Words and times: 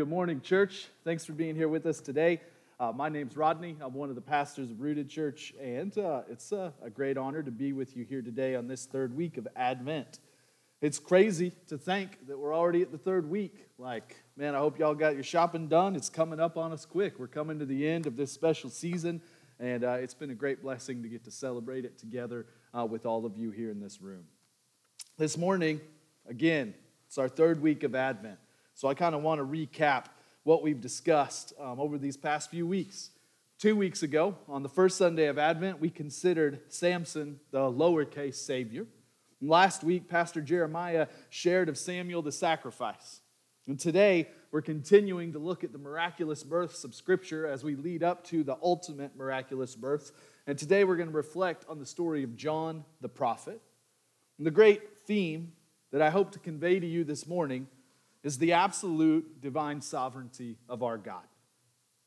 Good 0.00 0.08
morning, 0.08 0.40
church. 0.40 0.88
Thanks 1.04 1.26
for 1.26 1.34
being 1.34 1.54
here 1.54 1.68
with 1.68 1.84
us 1.84 2.00
today. 2.00 2.40
Uh, 2.78 2.90
my 2.90 3.10
name's 3.10 3.36
Rodney. 3.36 3.76
I'm 3.82 3.92
one 3.92 4.08
of 4.08 4.14
the 4.14 4.22
pastors 4.22 4.70
of 4.70 4.80
Rooted 4.80 5.10
Church, 5.10 5.52
and 5.60 5.96
uh, 5.98 6.22
it's 6.30 6.54
uh, 6.54 6.70
a 6.82 6.88
great 6.88 7.18
honor 7.18 7.42
to 7.42 7.50
be 7.50 7.74
with 7.74 7.94
you 7.98 8.06
here 8.06 8.22
today 8.22 8.54
on 8.54 8.66
this 8.66 8.86
third 8.86 9.14
week 9.14 9.36
of 9.36 9.46
Advent. 9.56 10.20
It's 10.80 10.98
crazy 10.98 11.52
to 11.66 11.76
think 11.76 12.26
that 12.28 12.38
we're 12.38 12.56
already 12.56 12.80
at 12.80 12.92
the 12.92 12.96
third 12.96 13.28
week. 13.28 13.66
Like, 13.76 14.16
man, 14.38 14.54
I 14.54 14.58
hope 14.60 14.78
y'all 14.78 14.94
got 14.94 15.12
your 15.12 15.22
shopping 15.22 15.68
done. 15.68 15.94
It's 15.94 16.08
coming 16.08 16.40
up 16.40 16.56
on 16.56 16.72
us 16.72 16.86
quick. 16.86 17.18
We're 17.18 17.26
coming 17.26 17.58
to 17.58 17.66
the 17.66 17.86
end 17.86 18.06
of 18.06 18.16
this 18.16 18.32
special 18.32 18.70
season, 18.70 19.20
and 19.58 19.84
uh, 19.84 19.98
it's 20.00 20.14
been 20.14 20.30
a 20.30 20.34
great 20.34 20.62
blessing 20.62 21.02
to 21.02 21.10
get 21.10 21.24
to 21.24 21.30
celebrate 21.30 21.84
it 21.84 21.98
together 21.98 22.46
uh, 22.72 22.86
with 22.86 23.04
all 23.04 23.26
of 23.26 23.36
you 23.36 23.50
here 23.50 23.70
in 23.70 23.80
this 23.80 24.00
room. 24.00 24.24
This 25.18 25.36
morning, 25.36 25.78
again, 26.26 26.72
it's 27.06 27.18
our 27.18 27.28
third 27.28 27.60
week 27.60 27.82
of 27.82 27.94
Advent. 27.94 28.38
So 28.80 28.88
I 28.88 28.94
kind 28.94 29.14
of 29.14 29.20
want 29.20 29.40
to 29.40 29.44
recap 29.44 30.06
what 30.42 30.62
we've 30.62 30.80
discussed 30.80 31.52
um, 31.60 31.78
over 31.78 31.98
these 31.98 32.16
past 32.16 32.48
few 32.48 32.66
weeks. 32.66 33.10
Two 33.58 33.76
weeks 33.76 34.02
ago, 34.02 34.38
on 34.48 34.62
the 34.62 34.70
first 34.70 34.96
Sunday 34.96 35.26
of 35.26 35.36
Advent, 35.36 35.80
we 35.80 35.90
considered 35.90 36.60
Samson 36.68 37.40
the 37.50 37.58
lowercase 37.58 38.36
Savior. 38.36 38.86
Last 39.42 39.84
week, 39.84 40.08
Pastor 40.08 40.40
Jeremiah 40.40 41.08
shared 41.28 41.68
of 41.68 41.76
Samuel 41.76 42.22
the 42.22 42.32
sacrifice. 42.32 43.20
And 43.66 43.78
today, 43.78 44.30
we're 44.50 44.62
continuing 44.62 45.34
to 45.34 45.38
look 45.38 45.62
at 45.62 45.72
the 45.72 45.78
miraculous 45.78 46.42
births 46.42 46.82
of 46.82 46.94
Scripture 46.94 47.46
as 47.46 47.62
we 47.62 47.76
lead 47.76 48.02
up 48.02 48.24
to 48.28 48.42
the 48.42 48.56
ultimate 48.62 49.14
miraculous 49.14 49.76
births. 49.76 50.10
And 50.46 50.58
today, 50.58 50.84
we're 50.84 50.96
going 50.96 51.10
to 51.10 51.14
reflect 51.14 51.66
on 51.68 51.78
the 51.78 51.84
story 51.84 52.22
of 52.22 52.34
John 52.34 52.86
the 53.02 53.10
prophet. 53.10 53.60
And 54.38 54.46
the 54.46 54.50
great 54.50 55.00
theme 55.00 55.52
that 55.92 56.00
I 56.00 56.08
hope 56.08 56.32
to 56.32 56.38
convey 56.38 56.80
to 56.80 56.86
you 56.86 57.04
this 57.04 57.26
morning 57.26 57.66
is 58.22 58.38
the 58.38 58.52
absolute 58.52 59.40
divine 59.40 59.80
sovereignty 59.80 60.56
of 60.68 60.82
our 60.82 60.98
God. 60.98 61.24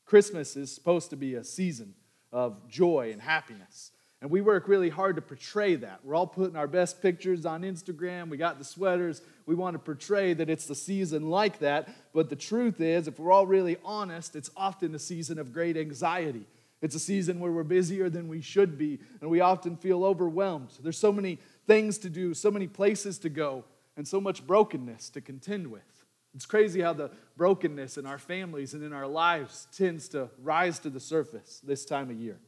Christmas 0.06 0.56
is 0.56 0.74
supposed 0.74 1.10
to 1.10 1.16
be 1.16 1.36
a 1.36 1.44
season 1.44 1.96
of 2.32 2.68
joy 2.68 3.12
and 3.12 3.22
happiness. 3.22 3.92
And 4.22 4.32
we 4.32 4.40
work 4.40 4.70
really 4.70 4.90
hard 4.90 5.18
to 5.18 5.22
portray 5.22 5.76
that. 5.76 6.00
We're 6.04 6.16
all 6.16 6.28
putting 6.28 6.56
our 6.56 6.68
best 6.68 7.02
pictures 7.02 7.46
on 7.46 7.64
Instagram. 7.64 8.30
We 8.30 8.38
got 8.38 8.58
the 8.58 8.64
sweaters. 8.64 9.22
We 9.46 9.54
want 9.54 9.74
to 9.74 9.80
portray 9.80 10.34
that 10.34 10.50
it's 10.50 10.66
the 10.66 10.76
season 10.76 11.30
like 11.30 11.60
that. 11.60 11.90
But 12.14 12.30
the 12.30 12.38
truth 12.38 12.80
is, 12.80 13.10
if 13.10 13.20
we're 13.20 13.34
all 13.34 13.46
really 13.46 13.76
honest, 13.84 14.38
it's 14.38 14.50
often 14.56 14.96
a 14.96 15.00
season 15.00 15.40
of 15.40 15.52
great 15.52 15.76
anxiety. 15.76 16.46
It's 16.82 16.96
a 16.96 17.00
season 17.00 17.40
where 17.40 17.52
we're 17.52 17.64
busier 17.64 18.10
than 18.10 18.28
we 18.28 18.42
should 18.42 18.78
be, 18.78 19.00
and 19.20 19.30
we 19.30 19.40
often 19.42 19.78
feel 19.78 20.04
overwhelmed. 20.04 20.70
There's 20.82 20.98
so 20.98 21.12
many 21.12 21.40
things 21.66 21.98
to 22.00 22.10
do, 22.10 22.34
so 22.34 22.52
many 22.52 22.68
places 22.68 23.18
to 23.20 23.30
go, 23.30 23.64
and 23.96 24.08
so 24.08 24.20
much 24.20 24.46
brokenness 24.46 25.10
to 25.12 25.22
contend 25.22 25.68
with. 25.68 25.93
It's 26.36 26.46
crazy 26.46 26.82
how 26.82 26.94
the 26.94 27.12
brokenness 27.38 27.98
in 27.98 28.06
our 28.06 28.18
families 28.18 28.74
and 28.74 28.84
in 28.84 28.92
our 28.92 29.08
lives 29.08 29.68
tends 29.76 30.10
to 30.10 30.30
rise 30.42 30.80
to 30.80 30.90
the 30.90 31.00
surface 31.00 31.62
this 31.64 31.86
time 31.86 32.10
of 32.10 32.18
year. 32.20 32.40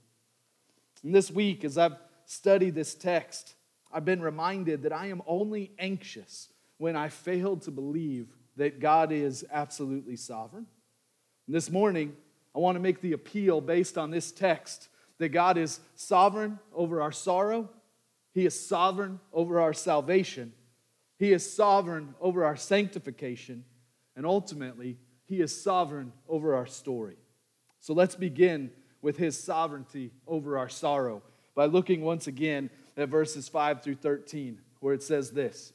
And 1.03 1.13
this 1.13 1.29
week, 1.29 1.63
as 1.63 1.77
I've 1.77 1.97
studied 2.25 2.73
this 2.73 2.95
text, 2.95 3.53
I've 3.91 4.05
been 4.05 4.21
reminded 4.21 4.83
that 4.83 4.93
I 4.93 5.07
am 5.07 5.21
only 5.27 5.71
anxious 5.77 6.49
when 6.77 6.95
I 6.95 7.09
fail 7.09 7.57
to 7.57 7.71
believe 7.71 8.27
that 8.57 8.79
God 8.79 9.11
is 9.11 9.45
absolutely 9.51 10.15
sovereign. 10.15 10.65
And 11.45 11.55
this 11.55 11.69
morning, 11.69 12.15
I 12.55 12.59
want 12.59 12.75
to 12.75 12.81
make 12.81 13.01
the 13.01 13.13
appeal 13.13 13.61
based 13.61 13.97
on 13.97 14.09
this 14.09 14.31
text 14.31 14.89
that 15.19 15.29
God 15.29 15.57
is 15.57 15.79
sovereign 15.95 16.59
over 16.73 17.01
our 17.01 17.11
sorrow, 17.11 17.69
He 18.33 18.45
is 18.45 18.67
sovereign 18.67 19.19
over 19.31 19.59
our 19.59 19.73
salvation, 19.73 20.53
He 21.19 21.31
is 21.31 21.49
sovereign 21.49 22.15
over 22.19 22.43
our 22.43 22.55
sanctification, 22.55 23.63
and 24.15 24.25
ultimately, 24.25 24.97
He 25.25 25.41
is 25.41 25.61
sovereign 25.61 26.13
over 26.27 26.55
our 26.55 26.65
story. 26.65 27.17
So 27.79 27.93
let's 27.93 28.15
begin 28.15 28.71
with 29.01 29.17
His 29.17 29.41
sovereignty 29.41 30.11
over 30.27 30.57
our 30.57 30.69
sorrow 30.69 31.21
by 31.55 31.65
looking 31.65 32.01
once 32.01 32.27
again 32.27 32.69
at 32.97 33.09
verses 33.09 33.47
5 33.47 33.83
through 33.83 33.95
13, 33.95 34.59
where 34.79 34.93
it 34.93 35.03
says 35.03 35.31
this 35.31 35.73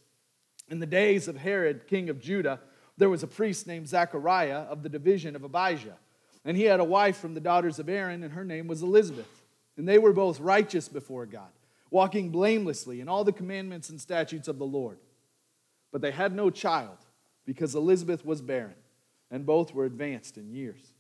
In 0.69 0.81
the 0.81 0.87
days 0.87 1.29
of 1.29 1.37
Herod, 1.37 1.87
king 1.87 2.11
of 2.11 2.21
Judah, 2.21 2.61
there 2.97 3.11
was 3.11 3.23
a 3.23 3.29
priest 3.29 3.67
named 3.67 3.89
Zechariah 3.89 4.61
of 4.61 4.83
the 4.83 4.89
division 4.89 5.35
of 5.37 5.45
Abijah. 5.45 5.97
And 6.45 6.57
he 6.57 6.65
had 6.65 6.81
a 6.81 6.85
wife 6.85 7.19
from 7.19 7.35
the 7.35 7.41
daughters 7.41 7.79
of 7.79 7.89
Aaron, 7.89 8.23
and 8.23 8.33
her 8.33 8.45
name 8.45 8.67
was 8.67 8.83
Elizabeth. 8.83 9.43
And 9.77 9.87
they 9.87 9.99
were 9.99 10.13
both 10.13 10.41
righteous 10.41 10.89
before 10.89 11.27
God, 11.27 11.51
walking 11.91 12.31
blamelessly 12.31 13.01
in 13.01 13.09
all 13.09 13.25
the 13.25 13.33
commandments 13.33 13.91
and 13.91 14.01
statutes 14.01 14.49
of 14.49 14.59
the 14.59 14.67
Lord. 14.67 14.99
But 15.93 16.01
they 16.01 16.11
had 16.11 16.35
no 16.35 16.51
child 16.51 16.97
because 17.47 17.75
Elizabeth 17.75 18.25
was 18.25 18.41
barren, 18.41 18.75
and 19.31 19.47
both 19.47 19.75
were 19.75 19.85
advanced 19.85 20.37
in 20.37 20.51
years. 20.51 20.93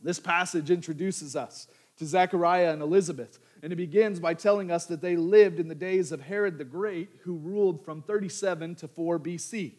This 0.00 0.20
passage 0.20 0.70
introduces 0.70 1.36
us 1.36 1.66
to 1.96 2.06
Zechariah 2.06 2.72
and 2.72 2.82
Elizabeth, 2.82 3.38
and 3.62 3.72
it 3.72 3.76
begins 3.76 4.20
by 4.20 4.34
telling 4.34 4.70
us 4.70 4.86
that 4.86 5.00
they 5.00 5.16
lived 5.16 5.60
in 5.60 5.68
the 5.68 5.74
days 5.74 6.12
of 6.12 6.20
Herod 6.20 6.58
the 6.58 6.64
Great, 6.64 7.08
who 7.22 7.36
ruled 7.36 7.84
from 7.84 8.02
37 8.02 8.74
to 8.76 8.88
4 8.88 9.18
BC. 9.18 9.74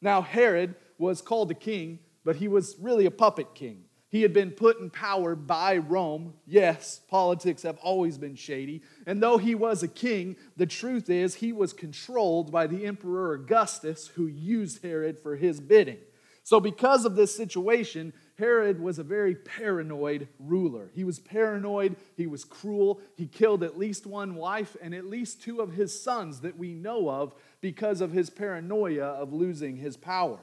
Now, 0.00 0.22
Herod 0.22 0.74
was 0.98 1.22
called 1.22 1.50
a 1.50 1.54
king, 1.54 1.98
but 2.24 2.36
he 2.36 2.48
was 2.48 2.76
really 2.80 3.06
a 3.06 3.10
puppet 3.10 3.54
king. 3.54 3.84
He 4.14 4.22
had 4.22 4.32
been 4.32 4.52
put 4.52 4.78
in 4.78 4.90
power 4.90 5.34
by 5.34 5.78
Rome. 5.78 6.34
Yes, 6.46 7.00
politics 7.08 7.64
have 7.64 7.78
always 7.78 8.16
been 8.16 8.36
shady. 8.36 8.82
And 9.08 9.20
though 9.20 9.38
he 9.38 9.56
was 9.56 9.82
a 9.82 9.88
king, 9.88 10.36
the 10.56 10.66
truth 10.66 11.10
is 11.10 11.34
he 11.34 11.52
was 11.52 11.72
controlled 11.72 12.52
by 12.52 12.68
the 12.68 12.86
Emperor 12.86 13.34
Augustus, 13.34 14.06
who 14.06 14.28
used 14.28 14.84
Herod 14.84 15.18
for 15.18 15.34
his 15.34 15.58
bidding. 15.58 15.98
So, 16.44 16.60
because 16.60 17.04
of 17.04 17.16
this 17.16 17.34
situation, 17.34 18.12
Herod 18.38 18.80
was 18.80 19.00
a 19.00 19.02
very 19.02 19.34
paranoid 19.34 20.28
ruler. 20.38 20.92
He 20.94 21.02
was 21.02 21.18
paranoid, 21.18 21.96
he 22.16 22.28
was 22.28 22.44
cruel, 22.44 23.00
he 23.16 23.26
killed 23.26 23.64
at 23.64 23.76
least 23.76 24.06
one 24.06 24.36
wife 24.36 24.76
and 24.80 24.94
at 24.94 25.06
least 25.06 25.42
two 25.42 25.60
of 25.60 25.72
his 25.72 26.00
sons 26.00 26.42
that 26.42 26.56
we 26.56 26.72
know 26.72 27.10
of 27.10 27.34
because 27.60 28.00
of 28.00 28.12
his 28.12 28.30
paranoia 28.30 29.06
of 29.06 29.32
losing 29.32 29.76
his 29.76 29.96
power. 29.96 30.38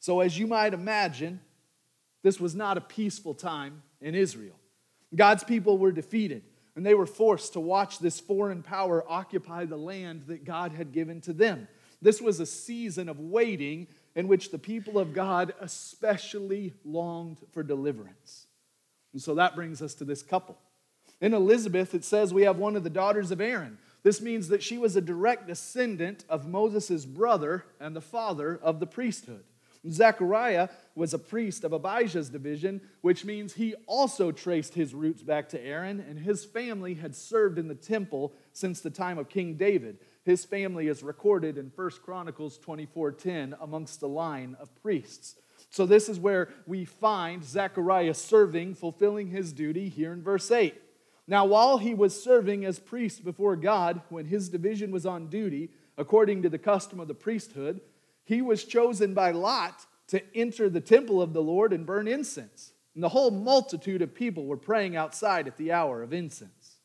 So, 0.00 0.18
as 0.18 0.36
you 0.36 0.48
might 0.48 0.74
imagine, 0.74 1.38
this 2.26 2.40
was 2.40 2.56
not 2.56 2.76
a 2.76 2.80
peaceful 2.80 3.34
time 3.34 3.84
in 4.00 4.16
Israel. 4.16 4.58
God's 5.14 5.44
people 5.44 5.78
were 5.78 5.92
defeated, 5.92 6.42
and 6.74 6.84
they 6.84 6.92
were 6.92 7.06
forced 7.06 7.52
to 7.52 7.60
watch 7.60 8.00
this 8.00 8.18
foreign 8.18 8.64
power 8.64 9.04
occupy 9.06 9.64
the 9.64 9.76
land 9.76 10.24
that 10.26 10.44
God 10.44 10.72
had 10.72 10.90
given 10.90 11.20
to 11.20 11.32
them. 11.32 11.68
This 12.02 12.20
was 12.20 12.40
a 12.40 12.46
season 12.46 13.08
of 13.08 13.20
waiting 13.20 13.86
in 14.16 14.26
which 14.26 14.50
the 14.50 14.58
people 14.58 14.98
of 14.98 15.14
God 15.14 15.54
especially 15.60 16.74
longed 16.84 17.38
for 17.52 17.62
deliverance. 17.62 18.48
And 19.12 19.22
so 19.22 19.36
that 19.36 19.54
brings 19.54 19.80
us 19.80 19.94
to 19.94 20.04
this 20.04 20.24
couple. 20.24 20.58
In 21.20 21.32
Elizabeth, 21.32 21.94
it 21.94 22.04
says 22.04 22.34
we 22.34 22.42
have 22.42 22.58
one 22.58 22.74
of 22.74 22.82
the 22.82 22.90
daughters 22.90 23.30
of 23.30 23.40
Aaron. 23.40 23.78
This 24.02 24.20
means 24.20 24.48
that 24.48 24.64
she 24.64 24.78
was 24.78 24.96
a 24.96 25.00
direct 25.00 25.46
descendant 25.46 26.24
of 26.28 26.48
Moses' 26.48 27.06
brother 27.06 27.66
and 27.78 27.94
the 27.94 28.00
father 28.00 28.58
of 28.60 28.80
the 28.80 28.86
priesthood. 28.88 29.44
Zechariah 29.92 30.68
was 30.94 31.14
a 31.14 31.18
priest 31.18 31.64
of 31.64 31.72
Abijah's 31.72 32.28
division, 32.28 32.80
which 33.02 33.24
means 33.24 33.54
he 33.54 33.74
also 33.86 34.32
traced 34.32 34.74
his 34.74 34.94
roots 34.94 35.22
back 35.22 35.48
to 35.50 35.62
Aaron, 35.62 36.00
and 36.00 36.18
his 36.18 36.44
family 36.44 36.94
had 36.94 37.14
served 37.14 37.58
in 37.58 37.68
the 37.68 37.74
temple 37.74 38.32
since 38.52 38.80
the 38.80 38.90
time 38.90 39.18
of 39.18 39.28
King 39.28 39.54
David. 39.54 39.98
His 40.24 40.44
family 40.44 40.88
is 40.88 41.02
recorded 41.02 41.56
in 41.58 41.70
1 41.74 42.02
Chronicles 42.02 42.58
24:10 42.58 43.54
amongst 43.60 44.00
the 44.00 44.08
line 44.08 44.56
of 44.58 44.74
priests. 44.82 45.36
So 45.70 45.86
this 45.86 46.08
is 46.08 46.18
where 46.18 46.48
we 46.66 46.84
find 46.84 47.44
Zechariah 47.44 48.14
serving, 48.14 48.74
fulfilling 48.74 49.28
his 49.28 49.52
duty 49.52 49.88
here 49.88 50.12
in 50.12 50.22
verse 50.22 50.50
8. 50.50 50.74
Now, 51.28 51.44
while 51.44 51.78
he 51.78 51.92
was 51.92 52.22
serving 52.22 52.64
as 52.64 52.78
priest 52.78 53.24
before 53.24 53.56
God, 53.56 54.00
when 54.08 54.26
his 54.26 54.48
division 54.48 54.90
was 54.92 55.04
on 55.04 55.28
duty, 55.28 55.70
according 55.98 56.42
to 56.42 56.48
the 56.48 56.58
custom 56.58 57.00
of 57.00 57.08
the 57.08 57.14
priesthood, 57.14 57.80
he 58.26 58.42
was 58.42 58.64
chosen 58.64 59.14
by 59.14 59.30
Lot 59.30 59.86
to 60.08 60.22
enter 60.36 60.68
the 60.68 60.80
temple 60.80 61.22
of 61.22 61.32
the 61.32 61.42
Lord 61.42 61.72
and 61.72 61.86
burn 61.86 62.06
incense. 62.06 62.72
And 62.94 63.02
the 63.02 63.08
whole 63.08 63.30
multitude 63.30 64.02
of 64.02 64.14
people 64.14 64.46
were 64.46 64.56
praying 64.56 64.96
outside 64.96 65.46
at 65.46 65.56
the 65.56 65.72
hour 65.72 66.02
of 66.02 66.12
incense. 66.12 66.76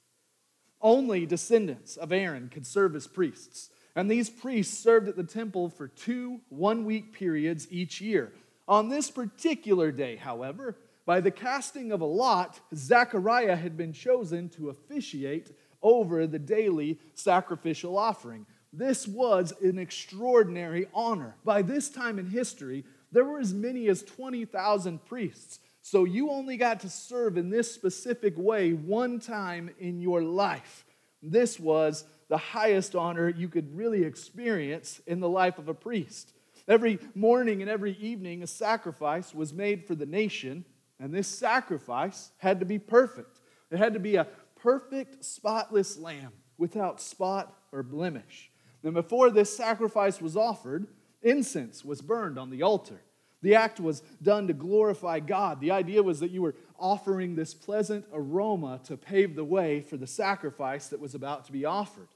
Only 0.82 1.26
descendants 1.26 1.98
of 1.98 2.12
Aaron 2.12 2.50
could 2.50 2.66
serve 2.66 2.96
as 2.96 3.08
priests. 3.08 3.70
And 3.96 4.10
these 4.10 4.30
priests 4.30 4.78
served 4.78 5.08
at 5.08 5.16
the 5.16 5.24
temple 5.24 5.70
for 5.70 5.88
two 5.88 6.42
one 6.50 6.86
week 6.86 7.12
periods 7.12 7.68
each 7.70 8.00
year. 8.02 8.32
On 8.68 8.90
this 8.90 9.12
particular 9.12 9.92
day, 9.92 10.16
however, 10.16 10.78
by 11.06 11.20
the 11.20 11.32
casting 11.32 11.92
of 11.92 12.02
a 12.02 12.06
lot, 12.06 12.60
Zechariah 12.76 13.56
had 13.56 13.76
been 13.76 13.92
chosen 13.92 14.48
to 14.50 14.70
officiate 14.70 15.52
over 15.82 16.28
the 16.28 16.40
daily 16.40 17.00
sacrificial 17.16 17.98
offering. 17.98 18.46
This 18.74 19.08
was 19.08 19.54
an 19.62 19.78
extraordinary 19.78 20.88
honor. 20.94 21.36
By 21.44 21.62
this 21.62 21.90
time 21.90 22.20
in 22.20 22.28
history, 22.28 22.86
there 23.12 23.26
were 23.26 23.40
as 23.40 23.54
many 23.54 23.90
as 23.90 24.04
20,000 24.04 25.06
priests. 25.06 25.60
So 25.82 26.06
you 26.06 26.30
only 26.30 26.58
got 26.58 26.80
to 26.82 26.90
serve 26.90 27.38
in 27.38 27.50
this 27.50 27.74
specific 27.74 28.38
way 28.38 28.72
one 28.72 29.20
time 29.20 29.72
in 29.80 30.00
your 30.00 30.22
life. 30.22 30.86
This 31.22 31.60
was 31.60 32.06
the 32.30 32.38
highest 32.38 32.96
honor 32.96 33.28
you 33.28 33.50
could 33.50 33.76
really 33.76 34.04
experience 34.04 35.02
in 35.06 35.20
the 35.20 35.30
life 35.30 35.58
of 35.58 35.68
a 35.68 35.74
priest. 35.74 36.32
Every 36.68 37.00
morning 37.16 37.62
and 37.62 37.70
every 37.70 37.98
evening, 37.98 38.44
a 38.44 38.48
sacrifice 38.48 39.34
was 39.34 39.52
made 39.52 39.86
for 39.86 39.96
the 39.96 40.06
nation, 40.06 40.64
and 41.00 41.14
this 41.14 41.28
sacrifice 41.28 42.32
had 42.38 42.60
to 42.60 42.66
be 42.66 42.80
perfect. 42.80 43.42
It 43.72 43.78
had 43.78 43.94
to 43.94 44.00
be 44.00 44.16
a 44.16 44.28
perfect, 44.56 45.26
spotless 45.26 45.98
lamb 45.98 46.32
without 46.58 47.02
spot 47.02 47.54
or 47.72 47.82
blemish. 47.82 48.51
And 48.84 48.94
before 48.94 49.30
this 49.30 49.56
sacrifice 49.56 50.22
was 50.22 50.36
offered, 50.36 50.88
incense 51.22 51.86
was 51.86 52.02
burned 52.02 52.40
on 52.40 52.50
the 52.50 52.64
altar. 52.64 53.02
The 53.42 53.56
act 53.56 53.80
was 53.80 54.02
done 54.22 54.48
to 54.48 54.54
glorify 54.54 55.20
God. 55.20 55.62
The 55.62 55.72
idea 55.72 56.04
was 56.04 56.20
that 56.20 56.32
you 56.32 56.42
were 56.42 56.56
offering 56.80 57.36
this 57.36 57.54
pleasant 57.54 58.06
aroma 58.14 58.80
to 58.86 58.98
pave 58.98 59.36
the 59.36 59.44
way 59.44 59.82
for 59.82 59.98
the 59.98 60.08
sacrifice 60.08 60.88
that 60.88 61.00
was 61.00 61.16
about 61.16 61.46
to 61.46 61.52
be 61.52 61.66
offered. 61.66 62.10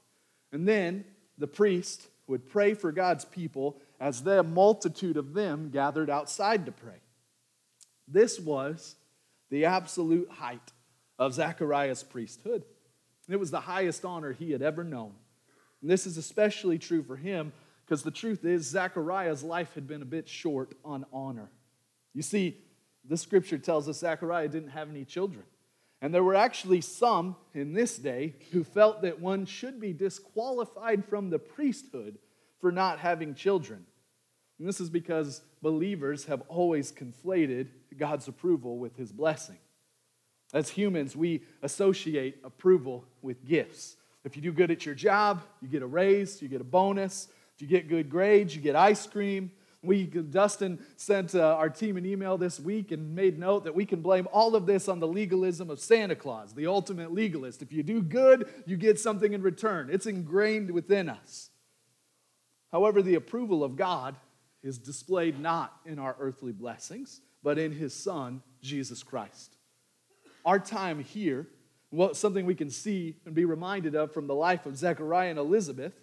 And 0.52 0.66
then 0.66 1.04
the 1.38 1.48
priest 1.48 2.08
would 2.26 2.48
pray 2.48 2.74
for 2.74 2.92
God's 2.92 3.24
people 3.24 3.80
as 4.00 4.22
the 4.22 4.42
multitude 4.42 5.16
of 5.16 5.34
them 5.34 5.70
gathered 5.70 6.10
outside 6.10 6.66
to 6.66 6.72
pray. 6.72 7.00
This 8.08 8.38
was 8.38 8.96
the 9.50 9.64
absolute 9.64 10.30
height 10.30 10.72
of 11.18 11.34
Zechariah's 11.34 12.02
priesthood. 12.02 12.64
It 13.28 13.36
was 13.36 13.50
the 13.50 13.60
highest 13.60 14.04
honor 14.04 14.32
he 14.32 14.52
had 14.52 14.62
ever 14.62 14.84
known. 14.84 15.12
And 15.86 15.90
this 15.92 16.04
is 16.04 16.16
especially 16.16 16.80
true 16.80 17.04
for 17.04 17.14
him 17.14 17.52
because 17.84 18.02
the 18.02 18.10
truth 18.10 18.44
is, 18.44 18.66
Zechariah's 18.66 19.44
life 19.44 19.72
had 19.74 19.86
been 19.86 20.02
a 20.02 20.04
bit 20.04 20.28
short 20.28 20.74
on 20.84 21.06
honor. 21.12 21.48
You 22.12 22.22
see, 22.22 22.58
the 23.08 23.16
scripture 23.16 23.56
tells 23.56 23.88
us 23.88 24.00
Zechariah 24.00 24.48
didn't 24.48 24.70
have 24.70 24.90
any 24.90 25.04
children. 25.04 25.44
And 26.02 26.12
there 26.12 26.24
were 26.24 26.34
actually 26.34 26.80
some 26.80 27.36
in 27.54 27.72
this 27.72 27.98
day 27.98 28.34
who 28.50 28.64
felt 28.64 29.02
that 29.02 29.20
one 29.20 29.46
should 29.46 29.80
be 29.80 29.92
disqualified 29.92 31.04
from 31.04 31.30
the 31.30 31.38
priesthood 31.38 32.18
for 32.60 32.72
not 32.72 32.98
having 32.98 33.36
children. 33.36 33.86
And 34.58 34.66
this 34.66 34.80
is 34.80 34.90
because 34.90 35.40
believers 35.62 36.24
have 36.24 36.42
always 36.48 36.90
conflated 36.90 37.68
God's 37.96 38.26
approval 38.26 38.78
with 38.78 38.96
his 38.96 39.12
blessing. 39.12 39.58
As 40.52 40.68
humans, 40.68 41.14
we 41.14 41.44
associate 41.62 42.40
approval 42.42 43.04
with 43.22 43.44
gifts. 43.46 43.96
If 44.26 44.34
you 44.34 44.42
do 44.42 44.50
good 44.50 44.72
at 44.72 44.84
your 44.84 44.96
job, 44.96 45.40
you 45.62 45.68
get 45.68 45.82
a 45.82 45.86
raise, 45.86 46.42
you 46.42 46.48
get 46.48 46.60
a 46.60 46.64
bonus. 46.64 47.28
If 47.54 47.62
you 47.62 47.68
get 47.68 47.88
good 47.88 48.10
grades, 48.10 48.56
you 48.56 48.60
get 48.60 48.74
ice 48.74 49.06
cream. 49.06 49.52
We, 49.84 50.02
Dustin 50.02 50.84
sent 50.96 51.36
uh, 51.36 51.54
our 51.54 51.70
team 51.70 51.96
an 51.96 52.04
email 52.04 52.36
this 52.36 52.58
week 52.58 52.90
and 52.90 53.14
made 53.14 53.38
note 53.38 53.62
that 53.62 53.74
we 53.76 53.86
can 53.86 54.02
blame 54.02 54.26
all 54.32 54.56
of 54.56 54.66
this 54.66 54.88
on 54.88 54.98
the 54.98 55.06
legalism 55.06 55.70
of 55.70 55.78
Santa 55.78 56.16
Claus, 56.16 56.52
the 56.54 56.66
ultimate 56.66 57.14
legalist. 57.14 57.62
If 57.62 57.72
you 57.72 57.84
do 57.84 58.02
good, 58.02 58.48
you 58.66 58.76
get 58.76 58.98
something 58.98 59.32
in 59.32 59.42
return. 59.42 59.90
It's 59.92 60.06
ingrained 60.06 60.72
within 60.72 61.08
us. 61.08 61.50
However, 62.72 63.02
the 63.02 63.14
approval 63.14 63.62
of 63.62 63.76
God 63.76 64.16
is 64.60 64.76
displayed 64.76 65.38
not 65.38 65.72
in 65.86 66.00
our 66.00 66.16
earthly 66.18 66.50
blessings, 66.50 67.20
but 67.44 67.60
in 67.60 67.70
his 67.70 67.94
Son, 67.94 68.42
Jesus 68.60 69.04
Christ. 69.04 69.54
Our 70.44 70.58
time 70.58 70.98
here, 70.98 71.46
what, 71.96 72.16
something 72.16 72.46
we 72.46 72.54
can 72.54 72.70
see 72.70 73.16
and 73.24 73.34
be 73.34 73.44
reminded 73.44 73.94
of 73.94 74.12
from 74.12 74.26
the 74.26 74.34
life 74.34 74.66
of 74.66 74.76
Zechariah 74.76 75.30
and 75.30 75.38
Elizabeth, 75.38 75.94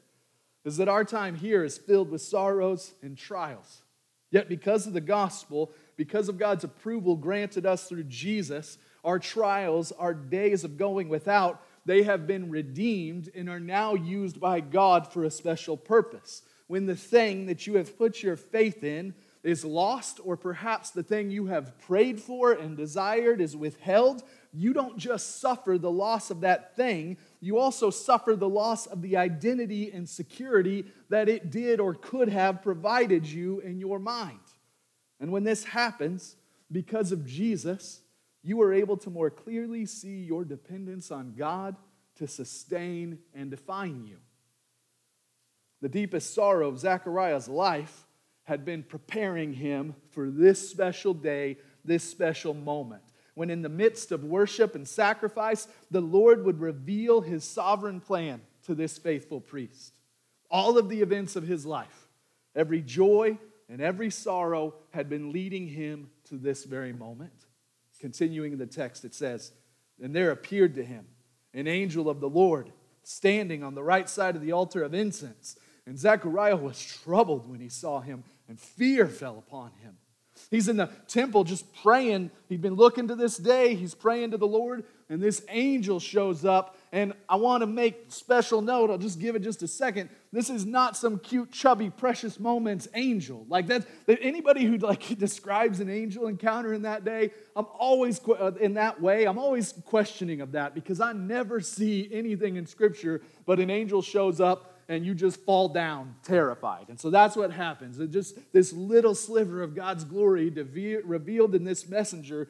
is 0.66 0.78
that 0.78 0.88
our 0.88 1.04
time 1.04 1.36
here 1.36 1.63
is 1.63 1.78
filled 1.78 2.10
with 2.10 2.22
sorrows 2.22 2.94
and 3.01 3.18
trials. 3.18 3.84
Yet, 4.31 4.50
because 4.50 4.88
of 4.88 4.94
the 4.94 5.01
gospel, 5.01 5.72
because 5.95 6.30
of 6.30 6.40
God's 6.40 6.63
approval 6.63 7.16
granted 7.16 7.66
us 7.66 7.88
through 7.88 8.06
Jesus, 8.06 8.78
our 9.04 9.19
trials, 9.19 9.92
our 9.92 10.13
days 10.13 10.63
of 10.63 10.78
going 10.78 11.10
without, 11.10 11.62
they 11.86 12.04
have 12.04 12.25
been 12.25 12.50
redeemed 12.50 13.30
and 13.36 13.50
are 13.50 13.60
now 13.60 13.94
used 13.94 14.39
by 14.39 14.62
God 14.62 15.12
for 15.12 15.24
a 15.24 15.31
special 15.31 15.78
purpose. 15.78 16.42
When 16.68 16.86
the 16.86 16.96
thing 16.96 17.46
that 17.48 17.68
you 17.68 17.75
have 17.75 17.98
put 17.98 18.24
your 18.24 18.38
faith 18.38 18.84
in 18.84 19.13
is 19.44 19.66
lost, 19.66 20.22
or 20.24 20.38
perhaps 20.38 20.92
the 20.92 21.04
thing 21.04 21.30
you 21.30 21.48
have 21.48 21.78
prayed 21.81 22.22
for 22.22 22.54
and 22.54 22.78
desired 22.78 23.42
is 23.42 23.56
withheld, 23.56 24.24
you 24.53 24.71
don't 24.71 24.97
just 24.97 25.41
suffer 25.41 25.77
the 25.79 25.91
loss 25.91 26.29
of 26.29 26.41
that 26.41 26.75
thing, 26.75 27.17
you 27.39 27.57
also 27.57 27.89
suffer 27.89 28.35
the 28.35 28.47
loss 28.47 28.85
of 28.85 29.01
the 29.01 29.17
identity 29.17 29.91
and 29.91 30.07
security 30.07 30.85
that 31.09 31.27
it 31.27 31.50
did 31.50 31.79
or 31.79 31.95
could 31.95 32.29
have 32.29 32.61
provided 32.61 33.25
you 33.25 33.59
in 33.61 33.79
your 33.79 33.97
mind. 33.97 34.39
And 35.19 35.31
when 35.31 35.44
this 35.44 35.63
happens, 35.63 36.35
because 36.71 37.11
of 37.11 37.25
Jesus, 37.25 38.01
you 38.44 38.61
are 38.61 38.73
able 38.73 38.97
to 38.97 39.09
more 39.09 39.31
clearly 39.31 39.85
see 39.85 40.19
your 40.19 40.45
dependence 40.45 41.11
on 41.11 41.33
God 41.35 41.75
to 42.17 42.27
sustain 42.27 43.17
and 43.33 43.50
define 43.50 44.05
you. 44.05 44.17
The 45.81 45.89
deepest 45.89 46.33
sorrow 46.35 46.67
of 46.67 46.79
Zechariah's 46.79 47.47
life 47.47 48.05
had 48.44 48.65
been 48.65 48.83
preparing 48.83 49.53
him 49.53 49.95
for 50.11 50.29
this 50.29 50.69
special 50.69 51.13
day, 51.13 51.57
this 51.83 52.03
special 52.03 52.53
moment 52.53 53.03
when 53.35 53.50
in 53.50 53.62
the 53.62 53.69
midst 53.69 54.12
of 54.12 54.24
worship 54.24 54.75
and 54.75 54.88
sacrifice, 54.88 55.68
the 55.89 56.01
Lord 56.01 56.45
would 56.45 56.59
reveal 56.59 57.21
his 57.21 57.44
sovereign 57.44 58.00
plan 58.00 58.41
to 58.65 58.75
this 58.75 58.97
faithful 58.97 59.41
priest. 59.41 59.95
All 60.50 60.77
of 60.77 60.89
the 60.89 61.01
events 61.01 61.35
of 61.35 61.47
his 61.47 61.65
life, 61.65 62.07
every 62.56 62.81
joy 62.81 63.38
and 63.69 63.81
every 63.81 64.12
sorrow 64.12 64.75
had 64.91 65.09
been 65.09 65.31
leading 65.31 65.68
him 65.68 66.09
to 66.25 66.35
this 66.35 66.63
very 66.63 66.94
moment. 66.94 67.45
Continuing 68.00 68.57
the 68.57 68.68
text, 68.68 69.06
it 69.06 69.15
says, 69.15 69.51
And 70.01 70.15
there 70.15 70.31
appeared 70.31 70.75
to 70.75 70.83
him 70.83 71.07
an 71.53 71.68
angel 71.68 72.09
of 72.09 72.19
the 72.19 72.29
Lord 72.29 72.71
standing 73.03 73.63
on 73.63 73.75
the 73.75 73.83
right 73.83 74.09
side 74.09 74.36
of 74.36 74.41
the 74.41 74.51
altar 74.51 74.83
of 74.83 74.94
incense. 74.94 75.57
And 75.86 75.97
Zechariah 75.97 76.56
was 76.56 76.83
troubled 76.83 77.50
when 77.50 77.59
he 77.59 77.69
saw 77.69 78.00
him, 78.00 78.24
and 78.47 78.59
fear 78.59 79.07
fell 79.07 79.38
upon 79.38 79.71
him. 79.81 79.97
He's 80.50 80.68
in 80.68 80.77
the 80.77 80.89
temple 81.07 81.44
just 81.44 81.74
praying. 81.81 82.31
He'd 82.50 82.62
been 82.62 82.75
looking 82.75 83.07
to 83.07 83.15
this 83.15 83.38
day. 83.38 83.75
He's 83.75 83.95
praying 83.95 84.31
to 84.31 84.38
the 84.38 84.47
Lord, 84.47 84.83
and 85.09 85.21
this 85.21 85.44
angel 85.50 86.00
shows 86.00 86.45
up. 86.45 86.77
And 86.91 87.13
I 87.27 87.38
want 87.38 87.62
to 87.62 87.68
make 87.68 88.06
special 88.09 88.62
note. 88.62 88.91
I'll 88.91 89.00
just 89.00 89.19
give 89.19 89.35
it 89.35 89.41
just 89.41 89.63
a 89.63 89.68
second. 89.68 90.09
This 90.31 90.50
is 90.50 90.65
not 90.65 90.95
some 90.95 91.18
cute, 91.18 91.51
chubby, 91.51 91.89
precious 91.89 92.39
moments 92.39 92.88
angel. 92.94 93.45
Like 93.50 93.68
that, 93.68 93.85
that 94.06 94.19
anybody 94.21 94.65
who 94.65 94.77
like 94.77 95.18
describes 95.18 95.80
an 95.80 95.89
angel 95.89 96.27
encounter 96.27 96.74
in 96.74 96.83
that 96.83 97.03
day, 97.03 97.31
I'm 97.56 97.68
always 97.79 98.21
uh, 98.27 98.51
in 98.59 98.75
that 98.75 99.01
way. 99.01 99.25
I'm 99.25 99.39
always 99.39 99.74
questioning 99.86 100.41
of 100.41 100.51
that 100.51 100.75
because 100.75 101.00
I 101.00 101.13
never 101.13 101.62
see 101.62 102.09
anything 102.12 102.57
in 102.57 102.65
Scripture 102.65 103.21
but 103.45 103.59
an 103.59 103.69
angel 103.69 104.01
shows 104.01 104.39
up 104.39 104.73
and 104.89 105.06
you 105.06 105.13
just 105.13 105.39
fall 105.41 105.69
down 105.69 106.15
terrified. 106.24 106.89
And 106.89 107.00
so 107.00 107.09
that's 107.09 107.35
what 107.35 107.51
happens. 107.51 107.97
Just 108.12 108.38
this 108.51 108.74
little 108.74 109.15
sliver 109.15 109.62
of 109.62 109.75
God's 109.75 110.03
glory 110.03 110.50
revealed 110.50 111.56
in 111.56 111.63
this 111.63 111.88
messenger 111.88 112.50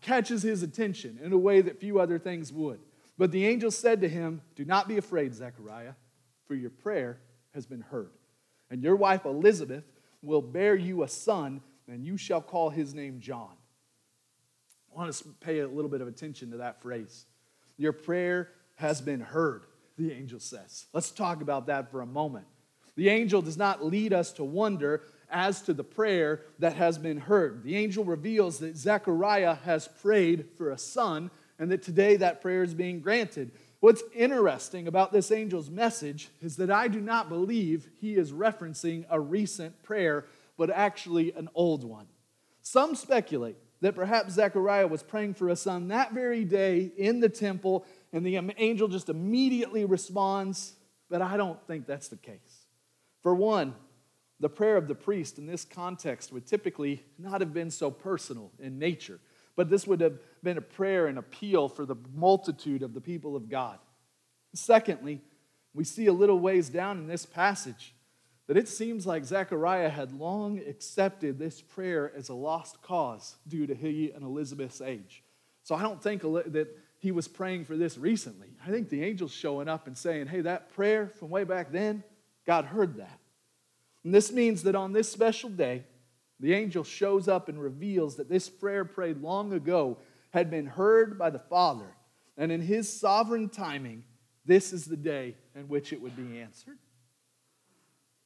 catches 0.00 0.42
his 0.42 0.62
attention 0.62 1.18
in 1.22 1.32
a 1.32 1.38
way 1.38 1.60
that 1.60 1.80
few 1.80 2.00
other 2.00 2.18
things 2.18 2.52
would. 2.52 2.80
But 3.16 3.30
the 3.30 3.46
angel 3.46 3.70
said 3.70 4.00
to 4.00 4.08
him, 4.08 4.40
Do 4.56 4.64
not 4.64 4.88
be 4.88 4.96
afraid, 4.96 5.34
Zechariah, 5.34 5.94
for 6.46 6.54
your 6.54 6.70
prayer 6.70 7.20
has 7.54 7.66
been 7.66 7.82
heard. 7.82 8.10
And 8.70 8.82
your 8.82 8.96
wife 8.96 9.24
Elizabeth 9.24 9.84
will 10.22 10.42
bear 10.42 10.74
you 10.74 11.02
a 11.02 11.08
son, 11.08 11.60
and 11.86 12.04
you 12.04 12.16
shall 12.16 12.40
call 12.40 12.70
his 12.70 12.94
name 12.94 13.20
John. 13.20 13.56
I 14.90 14.98
want 14.98 15.12
to 15.12 15.28
pay 15.40 15.60
a 15.60 15.68
little 15.68 15.90
bit 15.90 16.00
of 16.00 16.08
attention 16.08 16.50
to 16.52 16.56
that 16.58 16.80
phrase. 16.80 17.26
Your 17.76 17.92
prayer 17.92 18.50
has 18.76 19.00
been 19.00 19.20
heard 19.20 19.66
the 19.98 20.12
angel 20.12 20.40
says. 20.40 20.86
Let's 20.92 21.10
talk 21.10 21.42
about 21.42 21.66
that 21.66 21.90
for 21.90 22.00
a 22.00 22.06
moment. 22.06 22.46
The 22.96 23.08
angel 23.08 23.42
does 23.42 23.56
not 23.56 23.84
lead 23.84 24.12
us 24.12 24.32
to 24.32 24.44
wonder 24.44 25.02
as 25.30 25.62
to 25.62 25.74
the 25.74 25.84
prayer 25.84 26.42
that 26.60 26.74
has 26.74 26.96
been 26.96 27.18
heard. 27.18 27.64
The 27.64 27.76
angel 27.76 28.04
reveals 28.04 28.58
that 28.58 28.76
Zechariah 28.76 29.56
has 29.64 29.88
prayed 29.88 30.46
for 30.56 30.70
a 30.70 30.78
son 30.78 31.30
and 31.58 31.70
that 31.72 31.82
today 31.82 32.16
that 32.16 32.40
prayer 32.40 32.62
is 32.62 32.74
being 32.74 33.00
granted. 33.00 33.50
What's 33.80 34.02
interesting 34.14 34.86
about 34.86 35.12
this 35.12 35.30
angel's 35.30 35.70
message 35.70 36.28
is 36.40 36.56
that 36.56 36.70
I 36.70 36.88
do 36.88 37.00
not 37.00 37.28
believe 37.28 37.88
he 38.00 38.14
is 38.14 38.32
referencing 38.32 39.04
a 39.10 39.20
recent 39.20 39.82
prayer, 39.82 40.26
but 40.56 40.70
actually 40.70 41.32
an 41.32 41.48
old 41.54 41.84
one. 41.84 42.06
Some 42.62 42.94
speculate 42.94 43.56
that 43.80 43.94
perhaps 43.94 44.34
Zechariah 44.34 44.86
was 44.86 45.02
praying 45.02 45.34
for 45.34 45.50
a 45.50 45.56
son 45.56 45.88
that 45.88 46.12
very 46.12 46.44
day 46.44 46.92
in 46.96 47.20
the 47.20 47.28
temple 47.28 47.84
and 48.14 48.24
the 48.24 48.38
angel 48.58 48.86
just 48.86 49.08
immediately 49.08 49.84
responds, 49.84 50.74
but 51.10 51.20
I 51.20 51.36
don't 51.36 51.60
think 51.66 51.86
that's 51.86 52.06
the 52.06 52.16
case. 52.16 52.66
For 53.22 53.34
one, 53.34 53.74
the 54.38 54.48
prayer 54.48 54.76
of 54.76 54.86
the 54.86 54.94
priest 54.94 55.36
in 55.36 55.46
this 55.46 55.64
context 55.64 56.32
would 56.32 56.46
typically 56.46 57.02
not 57.18 57.40
have 57.40 57.52
been 57.52 57.72
so 57.72 57.90
personal 57.90 58.52
in 58.60 58.78
nature, 58.78 59.18
but 59.56 59.68
this 59.68 59.86
would 59.88 60.00
have 60.00 60.20
been 60.44 60.58
a 60.58 60.62
prayer 60.62 61.08
and 61.08 61.18
appeal 61.18 61.68
for 61.68 61.84
the 61.84 61.96
multitude 62.14 62.84
of 62.84 62.94
the 62.94 63.00
people 63.00 63.34
of 63.34 63.48
God. 63.48 63.78
Secondly, 64.54 65.20
we 65.74 65.82
see 65.82 66.06
a 66.06 66.12
little 66.12 66.38
ways 66.38 66.68
down 66.68 66.98
in 66.98 67.08
this 67.08 67.26
passage 67.26 67.96
that 68.46 68.56
it 68.56 68.68
seems 68.68 69.06
like 69.06 69.24
Zechariah 69.24 69.88
had 69.88 70.12
long 70.12 70.60
accepted 70.60 71.36
this 71.36 71.60
prayer 71.60 72.12
as 72.14 72.28
a 72.28 72.34
lost 72.34 72.80
cause 72.80 73.34
due 73.48 73.66
to 73.66 73.74
he 73.74 74.12
and 74.12 74.22
Elizabeth's 74.22 74.80
age. 74.80 75.24
So 75.64 75.74
I 75.74 75.82
don't 75.82 76.00
think 76.00 76.22
that 76.22 76.68
he 77.04 77.12
was 77.12 77.28
praying 77.28 77.66
for 77.66 77.76
this 77.76 77.98
recently. 77.98 78.48
I 78.66 78.70
think 78.70 78.88
the 78.88 79.04
angel's 79.04 79.30
showing 79.30 79.68
up 79.68 79.86
and 79.86 79.96
saying, 79.96 80.28
hey, 80.28 80.40
that 80.40 80.72
prayer 80.72 81.12
from 81.18 81.28
way 81.28 81.44
back 81.44 81.70
then, 81.70 82.02
God 82.46 82.64
heard 82.64 82.96
that. 82.96 83.20
And 84.04 84.14
this 84.14 84.32
means 84.32 84.62
that 84.62 84.74
on 84.74 84.94
this 84.94 85.12
special 85.12 85.50
day, 85.50 85.84
the 86.40 86.54
angel 86.54 86.82
shows 86.82 87.28
up 87.28 87.50
and 87.50 87.60
reveals 87.60 88.16
that 88.16 88.30
this 88.30 88.48
prayer 88.48 88.86
prayed 88.86 89.18
long 89.18 89.52
ago 89.52 89.98
had 90.30 90.50
been 90.50 90.64
heard 90.64 91.18
by 91.18 91.28
the 91.28 91.38
Father. 91.38 91.94
And 92.38 92.50
in 92.50 92.62
his 92.62 92.90
sovereign 92.90 93.50
timing, 93.50 94.04
this 94.46 94.72
is 94.72 94.86
the 94.86 94.96
day 94.96 95.36
in 95.54 95.68
which 95.68 95.92
it 95.92 96.00
would 96.00 96.16
be 96.16 96.40
answered. 96.40 96.78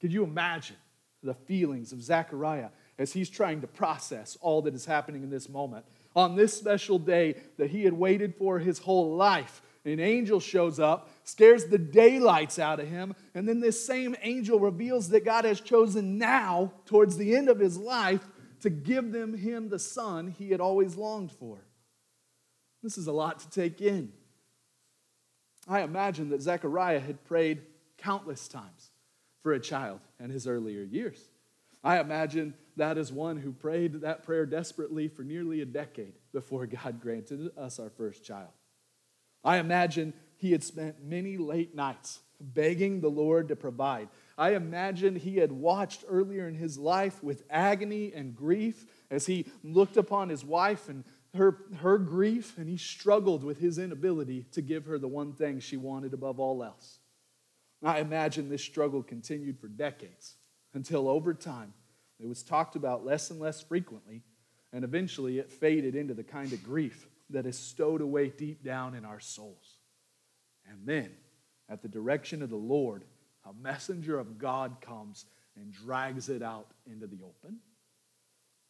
Could 0.00 0.12
you 0.12 0.22
imagine 0.22 0.76
the 1.20 1.34
feelings 1.34 1.90
of 1.90 2.00
Zechariah 2.00 2.68
as 2.96 3.12
he's 3.12 3.28
trying 3.28 3.60
to 3.62 3.66
process 3.66 4.38
all 4.40 4.62
that 4.62 4.74
is 4.74 4.84
happening 4.84 5.24
in 5.24 5.30
this 5.30 5.48
moment? 5.48 5.84
On 6.18 6.34
this 6.34 6.52
special 6.52 6.98
day 6.98 7.36
that 7.58 7.70
he 7.70 7.84
had 7.84 7.92
waited 7.92 8.34
for 8.34 8.58
his 8.58 8.80
whole 8.80 9.14
life, 9.14 9.62
an 9.84 10.00
angel 10.00 10.40
shows 10.40 10.80
up, 10.80 11.08
scares 11.22 11.66
the 11.66 11.78
daylights 11.78 12.58
out 12.58 12.80
of 12.80 12.88
him, 12.88 13.14
and 13.36 13.48
then 13.48 13.60
this 13.60 13.86
same 13.86 14.16
angel 14.22 14.58
reveals 14.58 15.10
that 15.10 15.24
God 15.24 15.44
has 15.44 15.60
chosen 15.60 16.18
now, 16.18 16.72
towards 16.86 17.16
the 17.16 17.36
end 17.36 17.48
of 17.48 17.60
his 17.60 17.78
life, 17.78 18.26
to 18.62 18.68
give 18.68 19.12
them 19.12 19.32
him 19.32 19.68
the 19.68 19.78
son 19.78 20.34
he 20.36 20.50
had 20.50 20.60
always 20.60 20.96
longed 20.96 21.30
for. 21.30 21.58
This 22.82 22.98
is 22.98 23.06
a 23.06 23.12
lot 23.12 23.38
to 23.38 23.50
take 23.50 23.80
in. 23.80 24.12
I 25.68 25.82
imagine 25.82 26.30
that 26.30 26.42
Zechariah 26.42 26.98
had 26.98 27.24
prayed 27.26 27.62
countless 27.96 28.48
times 28.48 28.90
for 29.44 29.52
a 29.52 29.60
child 29.60 30.00
in 30.18 30.30
his 30.30 30.48
earlier 30.48 30.82
years. 30.82 31.27
I 31.82 32.00
imagine 32.00 32.54
that 32.76 32.98
is 32.98 33.12
one 33.12 33.36
who 33.36 33.52
prayed 33.52 34.00
that 34.00 34.22
prayer 34.22 34.46
desperately 34.46 35.08
for 35.08 35.22
nearly 35.22 35.60
a 35.60 35.66
decade 35.66 36.14
before 36.32 36.66
God 36.66 37.00
granted 37.02 37.50
us 37.56 37.78
our 37.78 37.90
first 37.90 38.24
child. 38.24 38.50
I 39.44 39.58
imagine 39.58 40.12
he 40.36 40.52
had 40.52 40.62
spent 40.62 41.02
many 41.02 41.36
late 41.36 41.74
nights 41.74 42.20
begging 42.40 43.00
the 43.00 43.10
Lord 43.10 43.48
to 43.48 43.56
provide. 43.56 44.08
I 44.36 44.54
imagine 44.54 45.16
he 45.16 45.36
had 45.36 45.50
watched 45.50 46.04
earlier 46.08 46.46
in 46.46 46.54
his 46.54 46.78
life 46.78 47.22
with 47.22 47.44
agony 47.50 48.12
and 48.14 48.36
grief 48.36 48.86
as 49.10 49.26
he 49.26 49.46
looked 49.64 49.96
upon 49.96 50.28
his 50.28 50.44
wife 50.44 50.88
and 50.88 51.04
her, 51.34 51.58
her 51.80 51.98
grief, 51.98 52.56
and 52.56 52.68
he 52.68 52.76
struggled 52.76 53.44
with 53.44 53.58
his 53.58 53.78
inability 53.78 54.46
to 54.52 54.62
give 54.62 54.86
her 54.86 54.98
the 54.98 55.08
one 55.08 55.32
thing 55.32 55.60
she 55.60 55.76
wanted 55.76 56.14
above 56.14 56.40
all 56.40 56.62
else. 56.62 57.00
I 57.82 58.00
imagine 58.00 58.48
this 58.48 58.62
struggle 58.62 59.02
continued 59.02 59.58
for 59.58 59.68
decades 59.68 60.37
until 60.78 61.08
over 61.08 61.34
time 61.34 61.74
it 62.20 62.28
was 62.28 62.44
talked 62.44 62.76
about 62.76 63.04
less 63.04 63.32
and 63.32 63.40
less 63.40 63.60
frequently, 63.60 64.22
and 64.72 64.84
eventually 64.84 65.40
it 65.40 65.50
faded 65.50 65.96
into 65.96 66.14
the 66.14 66.22
kind 66.22 66.52
of 66.52 66.62
grief 66.62 67.08
that 67.30 67.46
is 67.46 67.58
stowed 67.58 68.00
away 68.00 68.28
deep 68.28 68.62
down 68.62 68.94
in 68.94 69.04
our 69.04 69.18
souls. 69.18 69.78
And 70.70 70.86
then, 70.86 71.10
at 71.68 71.82
the 71.82 71.88
direction 71.88 72.42
of 72.42 72.50
the 72.50 72.54
Lord, 72.54 73.02
a 73.44 73.52
messenger 73.52 74.20
of 74.20 74.38
God 74.38 74.76
comes 74.80 75.26
and 75.56 75.72
drags 75.72 76.28
it 76.28 76.44
out 76.44 76.68
into 76.86 77.08
the 77.08 77.18
open. 77.24 77.58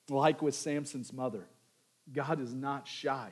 Like 0.08 0.40
with 0.40 0.54
Samson's 0.54 1.12
mother, 1.12 1.46
God 2.10 2.40
is 2.40 2.54
not 2.54 2.88
shy 2.88 3.28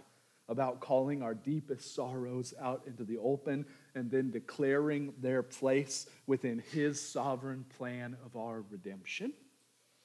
about 0.50 0.80
calling 0.80 1.22
our 1.22 1.32
deepest 1.32 1.94
sorrows 1.94 2.52
out 2.60 2.82
into 2.86 3.04
the 3.04 3.16
open 3.16 3.64
and 3.96 4.10
then 4.10 4.30
declaring 4.30 5.14
their 5.20 5.42
place 5.42 6.06
within 6.26 6.62
His 6.72 7.00
sovereign 7.00 7.64
plan 7.78 8.16
of 8.24 8.36
our 8.36 8.62
redemption. 8.70 9.32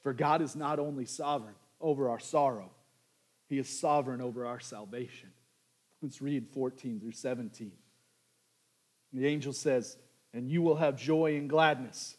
For 0.01 0.13
God 0.13 0.41
is 0.41 0.55
not 0.55 0.79
only 0.79 1.05
sovereign 1.05 1.55
over 1.81 2.09
our 2.09 2.19
sorrow, 2.19 2.71
He 3.49 3.59
is 3.59 3.67
sovereign 3.67 4.21
over 4.21 4.47
our 4.47 4.61
salvation. 4.61 5.29
Let's 6.01 6.21
read 6.21 6.47
14 6.53 7.01
through 7.01 7.11
17. 7.11 7.73
The 9.13 9.27
angel 9.27 9.53
says, 9.53 9.97
And 10.33 10.49
you 10.49 10.61
will 10.61 10.77
have 10.77 10.95
joy 10.95 11.35
and 11.35 11.49
gladness, 11.49 12.15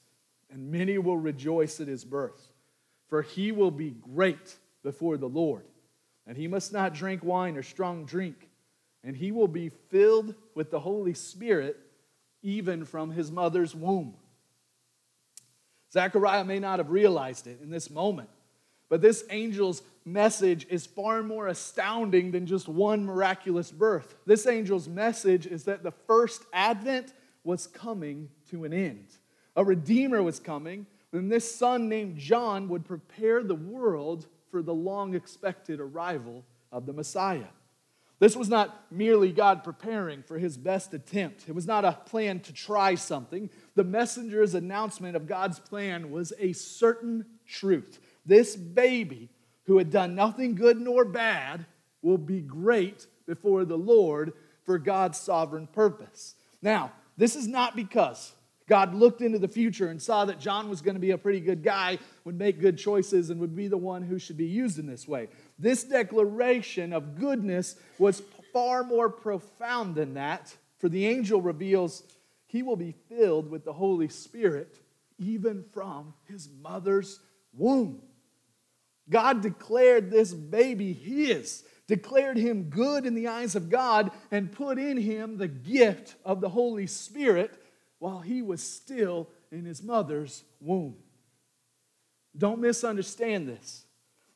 and 0.50 0.70
many 0.70 0.98
will 0.98 1.16
rejoice 1.16 1.80
at 1.80 1.88
his 1.88 2.04
birth. 2.04 2.52
For 3.08 3.22
he 3.22 3.50
will 3.50 3.70
be 3.70 3.90
great 3.90 4.56
before 4.82 5.16
the 5.16 5.28
Lord, 5.28 5.64
and 6.26 6.36
he 6.36 6.48
must 6.48 6.72
not 6.72 6.94
drink 6.94 7.24
wine 7.24 7.56
or 7.56 7.62
strong 7.62 8.04
drink, 8.04 8.48
and 9.04 9.16
he 9.16 9.32
will 9.32 9.48
be 9.48 9.68
filled 9.68 10.34
with 10.54 10.70
the 10.70 10.80
Holy 10.80 11.14
Spirit 11.14 11.78
even 12.42 12.84
from 12.84 13.10
his 13.10 13.30
mother's 13.30 13.74
womb. 13.74 14.14
Zechariah 15.92 16.44
may 16.44 16.58
not 16.58 16.78
have 16.78 16.90
realized 16.90 17.46
it 17.46 17.60
in 17.62 17.70
this 17.70 17.90
moment, 17.90 18.30
but 18.88 19.02
this 19.02 19.22
angel's 19.28 19.82
message 20.04 20.66
is 20.70 20.86
far 20.86 21.22
more 21.22 21.48
astounding 21.48 22.30
than 22.30 22.46
just 22.46 22.68
one 22.68 23.04
miraculous 23.04 23.70
birth. 23.70 24.14
This 24.26 24.46
angel's 24.46 24.88
message 24.88 25.46
is 25.46 25.64
that 25.64 25.82
the 25.82 25.92
first 26.06 26.44
advent 26.52 27.12
was 27.44 27.66
coming 27.66 28.28
to 28.50 28.64
an 28.64 28.72
end. 28.72 29.06
A 29.56 29.64
redeemer 29.64 30.22
was 30.22 30.40
coming, 30.40 30.86
and 31.12 31.30
this 31.30 31.54
son 31.54 31.88
named 31.88 32.16
John 32.16 32.68
would 32.68 32.84
prepare 32.84 33.42
the 33.42 33.54
world 33.54 34.26
for 34.50 34.62
the 34.62 34.74
long 34.74 35.14
expected 35.14 35.78
arrival 35.78 36.44
of 36.70 36.86
the 36.86 36.92
Messiah. 36.92 37.48
This 38.22 38.36
was 38.36 38.48
not 38.48 38.86
merely 38.88 39.32
God 39.32 39.64
preparing 39.64 40.22
for 40.22 40.38
his 40.38 40.56
best 40.56 40.94
attempt. 40.94 41.48
It 41.48 41.56
was 41.56 41.66
not 41.66 41.84
a 41.84 41.98
plan 42.06 42.38
to 42.42 42.52
try 42.52 42.94
something. 42.94 43.50
The 43.74 43.82
messenger's 43.82 44.54
announcement 44.54 45.16
of 45.16 45.26
God's 45.26 45.58
plan 45.58 46.12
was 46.12 46.32
a 46.38 46.52
certain 46.52 47.26
truth. 47.48 47.98
This 48.24 48.54
baby 48.54 49.28
who 49.64 49.76
had 49.76 49.90
done 49.90 50.14
nothing 50.14 50.54
good 50.54 50.80
nor 50.80 51.04
bad 51.04 51.66
will 52.00 52.16
be 52.16 52.40
great 52.40 53.08
before 53.26 53.64
the 53.64 53.76
Lord 53.76 54.34
for 54.62 54.78
God's 54.78 55.18
sovereign 55.18 55.66
purpose. 55.66 56.36
Now, 56.62 56.92
this 57.16 57.34
is 57.34 57.48
not 57.48 57.74
because 57.74 58.34
God 58.72 58.94
looked 58.94 59.20
into 59.20 59.38
the 59.38 59.48
future 59.48 59.88
and 59.88 60.00
saw 60.00 60.24
that 60.24 60.40
John 60.40 60.70
was 60.70 60.80
going 60.80 60.94
to 60.94 60.98
be 60.98 61.10
a 61.10 61.18
pretty 61.18 61.40
good 61.40 61.62
guy, 61.62 61.98
would 62.24 62.38
make 62.38 62.58
good 62.58 62.78
choices, 62.78 63.28
and 63.28 63.38
would 63.38 63.54
be 63.54 63.68
the 63.68 63.76
one 63.76 64.00
who 64.00 64.18
should 64.18 64.38
be 64.38 64.46
used 64.46 64.78
in 64.78 64.86
this 64.86 65.06
way. 65.06 65.28
This 65.58 65.84
declaration 65.84 66.94
of 66.94 67.18
goodness 67.18 67.76
was 67.98 68.22
far 68.50 68.82
more 68.82 69.10
profound 69.10 69.94
than 69.94 70.14
that, 70.14 70.56
for 70.78 70.88
the 70.88 71.06
angel 71.06 71.42
reveals 71.42 72.02
he 72.46 72.62
will 72.62 72.76
be 72.76 72.94
filled 73.10 73.50
with 73.50 73.66
the 73.66 73.74
Holy 73.74 74.08
Spirit 74.08 74.78
even 75.18 75.66
from 75.74 76.14
his 76.24 76.48
mother's 76.62 77.20
womb. 77.52 78.00
God 79.10 79.42
declared 79.42 80.10
this 80.10 80.32
baby 80.32 80.94
his, 80.94 81.62
declared 81.88 82.38
him 82.38 82.70
good 82.70 83.04
in 83.04 83.14
the 83.14 83.28
eyes 83.28 83.54
of 83.54 83.68
God, 83.68 84.12
and 84.30 84.50
put 84.50 84.78
in 84.78 84.96
him 84.96 85.36
the 85.36 85.46
gift 85.46 86.14
of 86.24 86.40
the 86.40 86.48
Holy 86.48 86.86
Spirit 86.86 87.58
while 88.02 88.18
he 88.18 88.42
was 88.42 88.60
still 88.60 89.28
in 89.52 89.64
his 89.64 89.80
mother's 89.80 90.42
womb. 90.60 90.96
Don't 92.36 92.58
misunderstand 92.58 93.48
this. 93.48 93.84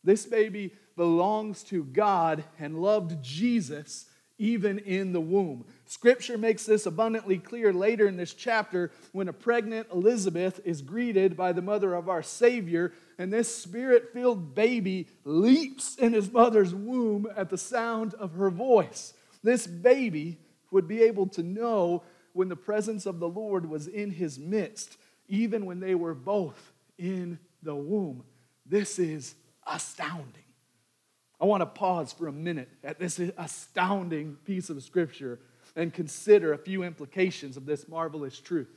This 0.04 0.24
baby 0.24 0.72
belongs 0.96 1.64
to 1.64 1.82
God 1.82 2.44
and 2.60 2.80
loved 2.80 3.20
Jesus 3.24 4.06
even 4.38 4.78
in 4.78 5.12
the 5.12 5.20
womb. 5.20 5.64
Scripture 5.84 6.38
makes 6.38 6.64
this 6.64 6.86
abundantly 6.86 7.38
clear 7.38 7.72
later 7.72 8.06
in 8.06 8.16
this 8.16 8.34
chapter 8.34 8.92
when 9.10 9.26
a 9.26 9.32
pregnant 9.32 9.88
Elizabeth 9.92 10.60
is 10.64 10.80
greeted 10.80 11.36
by 11.36 11.52
the 11.52 11.60
mother 11.60 11.92
of 11.92 12.08
our 12.08 12.22
Savior, 12.22 12.92
and 13.18 13.32
this 13.32 13.52
spirit 13.52 14.12
filled 14.12 14.54
baby 14.54 15.08
leaps 15.24 15.96
in 15.96 16.12
his 16.12 16.30
mother's 16.30 16.72
womb 16.72 17.26
at 17.36 17.50
the 17.50 17.58
sound 17.58 18.14
of 18.14 18.34
her 18.34 18.50
voice. 18.50 19.12
This 19.42 19.66
baby 19.66 20.38
would 20.70 20.86
be 20.86 21.02
able 21.02 21.26
to 21.30 21.42
know 21.42 22.04
when 22.36 22.48
the 22.48 22.56
presence 22.56 23.06
of 23.06 23.18
the 23.18 23.28
Lord 23.28 23.68
was 23.68 23.88
in 23.88 24.10
his 24.10 24.38
midst, 24.38 24.98
even 25.28 25.64
when 25.64 25.80
they 25.80 25.94
were 25.94 26.14
both 26.14 26.72
in 26.98 27.38
the 27.62 27.74
womb. 27.74 28.24
This 28.66 28.98
is 28.98 29.34
astounding. 29.66 30.44
I 31.40 31.46
want 31.46 31.62
to 31.62 31.66
pause 31.66 32.12
for 32.12 32.28
a 32.28 32.32
minute 32.32 32.68
at 32.84 32.98
this 32.98 33.18
astounding 33.36 34.36
piece 34.44 34.70
of 34.70 34.82
scripture 34.82 35.40
and 35.74 35.92
consider 35.92 36.52
a 36.52 36.58
few 36.58 36.82
implications 36.82 37.56
of 37.56 37.66
this 37.66 37.88
marvelous 37.88 38.38
truth. 38.38 38.70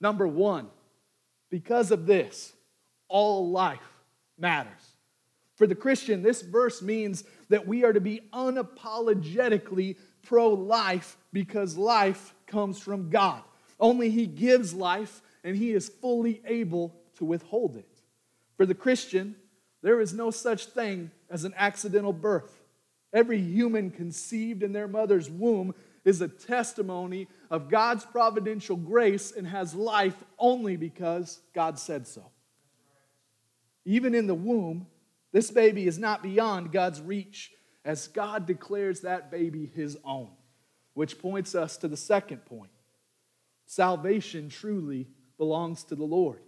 Number 0.00 0.26
one, 0.26 0.68
because 1.50 1.90
of 1.90 2.06
this, 2.06 2.52
all 3.08 3.50
life 3.50 3.78
matters. 4.38 4.94
For 5.56 5.66
the 5.66 5.74
Christian, 5.74 6.22
this 6.22 6.40
verse 6.40 6.80
means 6.80 7.24
that 7.50 7.66
we 7.66 7.84
are 7.84 7.92
to 7.92 8.00
be 8.00 8.22
unapologetically 8.32 9.96
pro 10.22 10.48
life 10.48 11.18
because 11.32 11.76
life 11.76 12.34
comes 12.50 12.78
from 12.78 13.08
God. 13.08 13.42
Only 13.78 14.10
He 14.10 14.26
gives 14.26 14.74
life 14.74 15.22
and 15.42 15.56
He 15.56 15.70
is 15.70 15.88
fully 15.88 16.42
able 16.44 16.94
to 17.16 17.24
withhold 17.24 17.76
it. 17.76 17.88
For 18.56 18.66
the 18.66 18.74
Christian, 18.74 19.36
there 19.82 20.00
is 20.00 20.12
no 20.12 20.30
such 20.30 20.66
thing 20.66 21.10
as 21.30 21.44
an 21.44 21.54
accidental 21.56 22.12
birth. 22.12 22.60
Every 23.12 23.40
human 23.40 23.90
conceived 23.90 24.62
in 24.62 24.72
their 24.72 24.88
mother's 24.88 25.30
womb 25.30 25.74
is 26.04 26.20
a 26.20 26.28
testimony 26.28 27.28
of 27.50 27.68
God's 27.68 28.04
providential 28.04 28.76
grace 28.76 29.32
and 29.32 29.46
has 29.46 29.74
life 29.74 30.16
only 30.38 30.76
because 30.76 31.40
God 31.54 31.78
said 31.78 32.06
so. 32.06 32.24
Even 33.84 34.14
in 34.14 34.26
the 34.26 34.34
womb, 34.34 34.86
this 35.32 35.50
baby 35.50 35.86
is 35.86 35.98
not 35.98 36.22
beyond 36.22 36.72
God's 36.72 37.00
reach 37.00 37.52
as 37.84 38.08
God 38.08 38.46
declares 38.46 39.00
that 39.00 39.30
baby 39.30 39.70
his 39.74 39.96
own, 40.04 40.30
which 40.94 41.18
points 41.18 41.54
us 41.54 41.76
to 41.78 41.88
the 41.88 41.96
second 41.96 42.44
point. 42.44 42.70
Salvation 43.66 44.48
truly 44.48 45.06
belongs 45.38 45.84
to 45.84 45.94
the 45.94 46.04
Lord. 46.04 46.40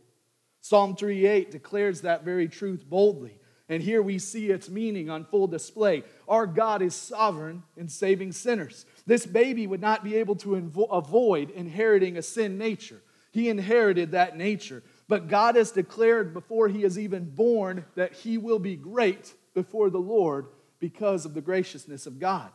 Psalm 0.60 0.96
38 0.96 1.50
declares 1.50 2.02
that 2.02 2.24
very 2.24 2.48
truth 2.48 2.84
boldly. 2.88 3.38
And 3.68 3.82
here 3.82 4.02
we 4.02 4.18
see 4.18 4.50
its 4.50 4.68
meaning 4.68 5.08
on 5.08 5.24
full 5.24 5.46
display. 5.46 6.04
Our 6.28 6.46
God 6.46 6.82
is 6.82 6.94
sovereign 6.94 7.62
in 7.76 7.88
saving 7.88 8.32
sinners. 8.32 8.84
This 9.06 9.24
baby 9.24 9.66
would 9.66 9.80
not 9.80 10.04
be 10.04 10.16
able 10.16 10.36
to 10.36 10.50
invo- 10.50 10.88
avoid 10.90 11.50
inheriting 11.50 12.16
a 12.16 12.22
sin 12.22 12.58
nature. 12.58 13.00
He 13.30 13.48
inherited 13.48 14.10
that 14.10 14.36
nature. 14.36 14.82
But 15.08 15.28
God 15.28 15.56
has 15.56 15.70
declared 15.70 16.34
before 16.34 16.68
he 16.68 16.84
is 16.84 16.98
even 16.98 17.30
born 17.30 17.84
that 17.94 18.12
he 18.12 18.36
will 18.36 18.58
be 18.58 18.76
great 18.76 19.32
before 19.54 19.90
the 19.90 19.98
Lord 19.98 20.46
because 20.78 21.24
of 21.24 21.34
the 21.34 21.40
graciousness 21.40 22.06
of 22.06 22.18
God. 22.18 22.50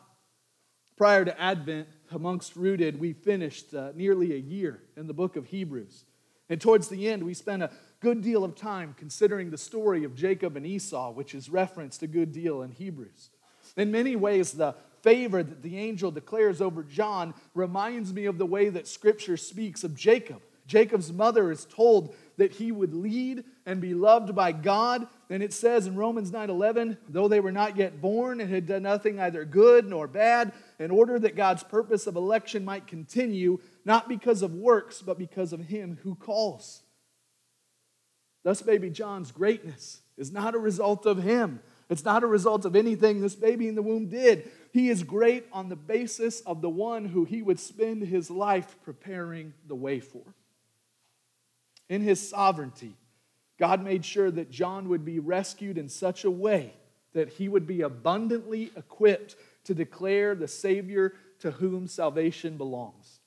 Prior 0.98 1.24
to 1.24 1.40
Advent, 1.40 1.88
amongst 2.10 2.56
Rooted, 2.56 3.00
we 3.00 3.14
finished 3.14 3.72
uh, 3.76 3.92
nearly 3.94 4.34
a 4.34 4.38
year 4.38 4.82
in 4.96 5.06
the 5.06 5.14
book 5.14 5.36
of 5.36 5.46
Hebrews. 5.46 6.06
And 6.50 6.60
towards 6.60 6.88
the 6.88 7.08
end, 7.08 7.22
we 7.22 7.36
spent 7.36 7.62
a 7.62 7.70
good 8.00 8.24
deal 8.24 8.44
of 8.44 8.56
time 8.56 8.96
considering 8.98 9.52
the 9.52 9.60
story 9.60 10.04
of 10.04 10.16
Jacob 10.16 10.58
and 10.58 10.66
Esau, 10.66 11.12
which 11.12 11.36
is 11.36 11.52
referenced 11.52 12.02
a 12.02 12.08
good 12.08 12.32
deal 12.32 12.64
in 12.64 12.72
Hebrews. 12.72 13.30
In 13.76 13.92
many 13.92 14.16
ways, 14.16 14.54
the 14.54 14.74
favor 15.04 15.44
that 15.44 15.62
the 15.62 15.78
angel 15.78 16.10
declares 16.10 16.62
over 16.62 16.82
John 16.82 17.36
reminds 17.54 18.12
me 18.12 18.26
of 18.26 18.40
the 18.40 18.48
way 18.48 18.70
that 18.70 18.88
Scripture 18.88 19.38
speaks 19.38 19.84
of 19.84 19.96
Jacob. 19.96 20.42
Jacob's 20.66 21.14
mother 21.14 21.52
is 21.52 21.66
told 21.66 22.14
that 22.38 22.54
he 22.54 22.72
would 22.72 22.94
lead 22.94 23.44
and 23.66 23.80
be 23.80 23.94
loved 23.94 24.36
by 24.36 24.52
God. 24.52 25.08
And 25.30 25.42
it 25.42 25.54
says 25.54 25.88
in 25.88 25.96
Romans 25.96 26.32
9:11, 26.32 26.98
though 27.08 27.28
they 27.28 27.40
were 27.40 27.52
not 27.52 27.78
yet 27.78 28.02
born 28.02 28.42
and 28.42 28.50
had 28.50 28.68
done 28.68 28.84
nothing 28.84 29.20
either 29.20 29.46
good 29.46 29.88
nor 29.88 30.08
bad, 30.08 30.52
in 30.80 30.92
order 30.92 31.18
that 31.18 31.36
God's 31.36 31.64
purpose 31.64 32.08
of 32.08 32.16
election 32.16 32.64
might 32.64 32.88
continue, 32.88 33.60
not 33.84 34.08
because 34.08 34.42
of 34.42 34.54
works, 34.54 35.02
but 35.02 35.18
because 35.18 35.54
of 35.54 35.62
him 35.62 36.00
who 36.04 36.16
calls. 36.16 36.84
Thus, 38.44 38.62
baby 38.62 38.90
John's 38.90 39.32
greatness 39.32 40.02
is 40.18 40.32
not 40.32 40.56
a 40.56 40.60
result 40.60 41.06
of 41.06 41.22
him. 41.24 41.60
It's 41.90 42.06
not 42.06 42.24
a 42.24 42.28
result 42.28 42.66
of 42.66 42.76
anything 42.76 43.22
this 43.22 43.36
baby 43.36 43.68
in 43.68 43.76
the 43.76 43.82
womb 43.82 44.08
did. 44.08 44.50
He 44.72 44.90
is 44.90 45.04
great 45.04 45.46
on 45.52 45.70
the 45.70 45.76
basis 45.76 46.42
of 46.42 46.62
the 46.62 46.70
one 46.70 47.06
who 47.06 47.24
he 47.24 47.42
would 47.42 47.60
spend 47.60 48.04
his 48.04 48.30
life 48.30 48.78
preparing 48.84 49.54
the 49.68 49.76
way 49.76 50.00
for. 50.00 50.24
In 51.90 52.02
his 52.02 52.30
sovereignty, 52.30 52.96
God 53.58 53.84
made 53.84 54.06
sure 54.06 54.30
that 54.30 54.52
John 54.52 54.90
would 54.90 55.06
be 55.06 55.20
rescued 55.20 55.78
in 55.78 55.90
such 55.90 56.26
a 56.26 56.32
way 56.32 56.74
that 57.14 57.30
he 57.30 57.48
would 57.48 57.66
be 57.66 57.82
abundantly 57.82 58.72
equipped 58.76 59.36
to 59.68 59.76
declare 59.76 60.34
the 60.34 60.48
Savior 60.48 61.14
to 61.40 61.52
whom 61.52 61.88
salvation 61.88 62.58
belongs. 62.58 63.20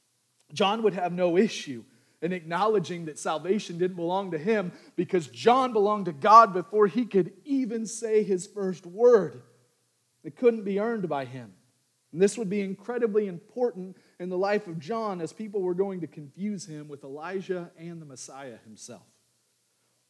John 0.52 0.82
would 0.82 0.94
have 0.94 1.12
no 1.12 1.36
issue 1.36 1.84
in 2.22 2.32
acknowledging 2.32 3.06
that 3.06 3.18
salvation 3.18 3.78
didn't 3.78 3.96
belong 3.96 4.32
to 4.32 4.38
him 4.38 4.72
because 4.96 5.28
John 5.28 5.72
belonged 5.72 6.06
to 6.06 6.12
God 6.12 6.52
before 6.52 6.86
he 6.86 7.04
could 7.04 7.32
even 7.44 7.86
say 7.86 8.22
his 8.22 8.46
first 8.46 8.84
word. 8.84 9.42
It 10.24 10.36
couldn't 10.36 10.64
be 10.64 10.80
earned 10.80 11.08
by 11.08 11.24
him. 11.24 11.52
And 12.12 12.20
this 12.20 12.36
would 12.36 12.50
be 12.50 12.60
incredibly 12.60 13.28
important 13.28 13.96
in 14.18 14.28
the 14.28 14.38
life 14.38 14.66
of 14.66 14.80
John 14.80 15.20
as 15.20 15.32
people 15.32 15.62
were 15.62 15.74
going 15.74 16.00
to 16.00 16.06
confuse 16.06 16.66
him 16.66 16.88
with 16.88 17.04
Elijah 17.04 17.70
and 17.78 18.02
the 18.02 18.06
Messiah 18.06 18.58
himself. 18.64 19.06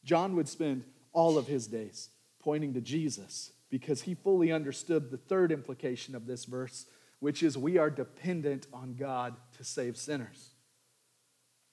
John 0.04 0.34
would 0.36 0.48
spend 0.48 0.84
all 1.12 1.36
of 1.36 1.46
his 1.46 1.66
days 1.66 2.08
pointing 2.38 2.74
to 2.74 2.80
Jesus 2.80 3.52
because 3.70 4.02
he 4.02 4.14
fully 4.14 4.52
understood 4.52 5.10
the 5.10 5.16
third 5.16 5.52
implication 5.52 6.14
of 6.14 6.26
this 6.26 6.44
verse, 6.44 6.86
which 7.20 7.42
is 7.42 7.56
we 7.56 7.78
are 7.78 7.90
dependent 7.90 8.66
on 8.72 8.94
God 8.94 9.36
to 9.56 9.64
save 9.64 9.96
sinners. 9.96 10.50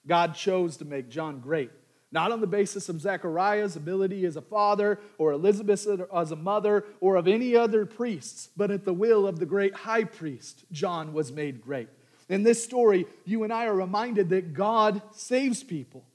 God 0.06 0.36
chose 0.36 0.78
to 0.78 0.86
make 0.86 1.10
John 1.10 1.40
great, 1.40 1.72
not 2.12 2.32
on 2.32 2.40
the 2.40 2.48
basis 2.48 2.88
of 2.88 3.02
Zechariah's 3.02 3.76
ability 3.76 4.26
as 4.26 4.38
a 4.38 4.42
father 4.42 5.00
or 5.18 5.32
Elizabeth 5.34 5.88
as 6.14 6.32
a 6.32 6.36
mother 6.36 6.86
or 7.02 7.16
of 7.16 7.28
any 7.28 7.56
other 7.56 7.86
priests, 7.86 8.50
but 8.56 8.72
at 8.72 8.86
the 8.86 8.94
will 8.94 9.28
of 9.28 9.40
the 9.40 9.46
great 9.46 9.74
high 9.74 10.06
priest, 10.06 10.64
John 10.72 11.14
was 11.14 11.32
made 11.32 11.62
great. 11.62 11.90
In 12.30 12.44
this 12.44 12.64
story, 12.64 13.08
you 13.26 13.44
and 13.44 13.52
I 13.52 13.66
are 13.66 13.76
reminded 13.76 14.30
that 14.30 14.54
God 14.54 15.02
saves 15.14 15.64
people. 15.64 16.06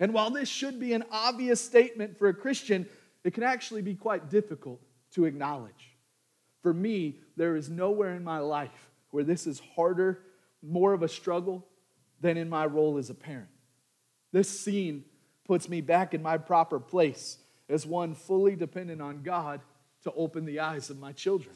And 0.00 0.14
while 0.14 0.30
this 0.30 0.48
should 0.48 0.80
be 0.80 0.94
an 0.94 1.04
obvious 1.10 1.60
statement 1.60 2.18
for 2.18 2.28
a 2.28 2.34
Christian, 2.34 2.88
it 3.24 3.34
can 3.34 3.42
actually 3.42 3.82
be 3.82 3.94
quite 3.94 4.30
difficult 4.30 4.80
to 5.14 5.24
acknowledge. 5.24 5.96
For 6.62 6.72
me, 6.72 7.20
there 7.36 7.56
is 7.56 7.68
nowhere 7.68 8.14
in 8.14 8.24
my 8.24 8.38
life 8.38 8.90
where 9.10 9.24
this 9.24 9.46
is 9.46 9.60
harder, 9.74 10.20
more 10.62 10.92
of 10.92 11.02
a 11.02 11.08
struggle, 11.08 11.66
than 12.20 12.36
in 12.36 12.48
my 12.48 12.64
role 12.66 12.98
as 12.98 13.10
a 13.10 13.14
parent. 13.14 13.48
This 14.32 14.48
scene 14.48 15.04
puts 15.44 15.68
me 15.68 15.80
back 15.80 16.14
in 16.14 16.22
my 16.22 16.38
proper 16.38 16.78
place 16.78 17.38
as 17.68 17.86
one 17.86 18.14
fully 18.14 18.56
dependent 18.56 19.02
on 19.02 19.22
God 19.22 19.60
to 20.04 20.12
open 20.12 20.44
the 20.44 20.60
eyes 20.60 20.88
of 20.90 20.98
my 20.98 21.12
children. 21.12 21.54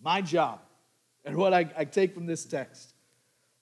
My 0.00 0.20
job, 0.20 0.60
and 1.24 1.36
what 1.36 1.54
I, 1.54 1.70
I 1.76 1.84
take 1.84 2.14
from 2.14 2.26
this 2.26 2.44
text, 2.44 2.94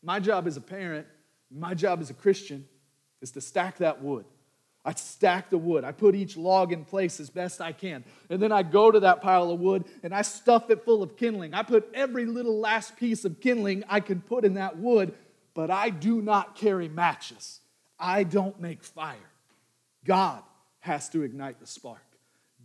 my 0.03 0.21
job 0.21 0.47
as 0.47 0.57
a 0.57 0.61
parent, 0.61 1.07
my 1.51 1.75
job 1.75 2.01
as 2.01 2.11
a 2.11 2.15
Christian, 2.15 2.67
is 3.21 3.33
to 3.33 3.41
stack 3.41 3.79
that 3.79 4.03
wood. 4.03 4.25
I 4.85 4.95
stack 4.95 5.51
the 5.51 5.59
wood. 5.59 5.85
I 5.85 5.93
put 5.93 6.15
each 6.15 6.37
log 6.37 6.73
in 6.73 6.85
place 6.85 7.21
as 7.21 7.29
best 7.29 7.61
I 7.61 7.73
can. 7.73 8.03
And 8.31 8.41
then 8.41 8.51
I 8.51 8.63
go 8.63 8.91
to 8.91 9.01
that 9.01 9.21
pile 9.21 9.51
of 9.51 9.61
wood 9.61 9.85
and 10.03 10.15
I 10.15 10.23
stuff 10.23 10.71
it 10.71 10.85
full 10.85 11.03
of 11.03 11.17
kindling. 11.17 11.53
I 11.53 11.63
put 11.63 11.91
every 11.93 12.25
little 12.25 12.59
last 12.59 12.97
piece 12.97 13.27
of 13.27 13.41
kindling 13.41 13.85
I 13.89 14.01
can 14.01 14.21
put 14.21 14.45
in 14.45 14.55
that 14.55 14.79
wood 14.79 15.15
but 15.55 15.71
I 15.71 15.91
do 15.91 16.23
not 16.23 16.55
carry 16.55 16.89
matches. 16.89 17.61
I 17.99 18.25
don't 18.25 18.61
make 18.61 18.83
fire. 18.83 19.17
God 20.05 20.43
has 20.81 21.09
to 21.11 21.23
ignite 21.23 21.61
the 21.61 21.67
spark. 21.67 22.05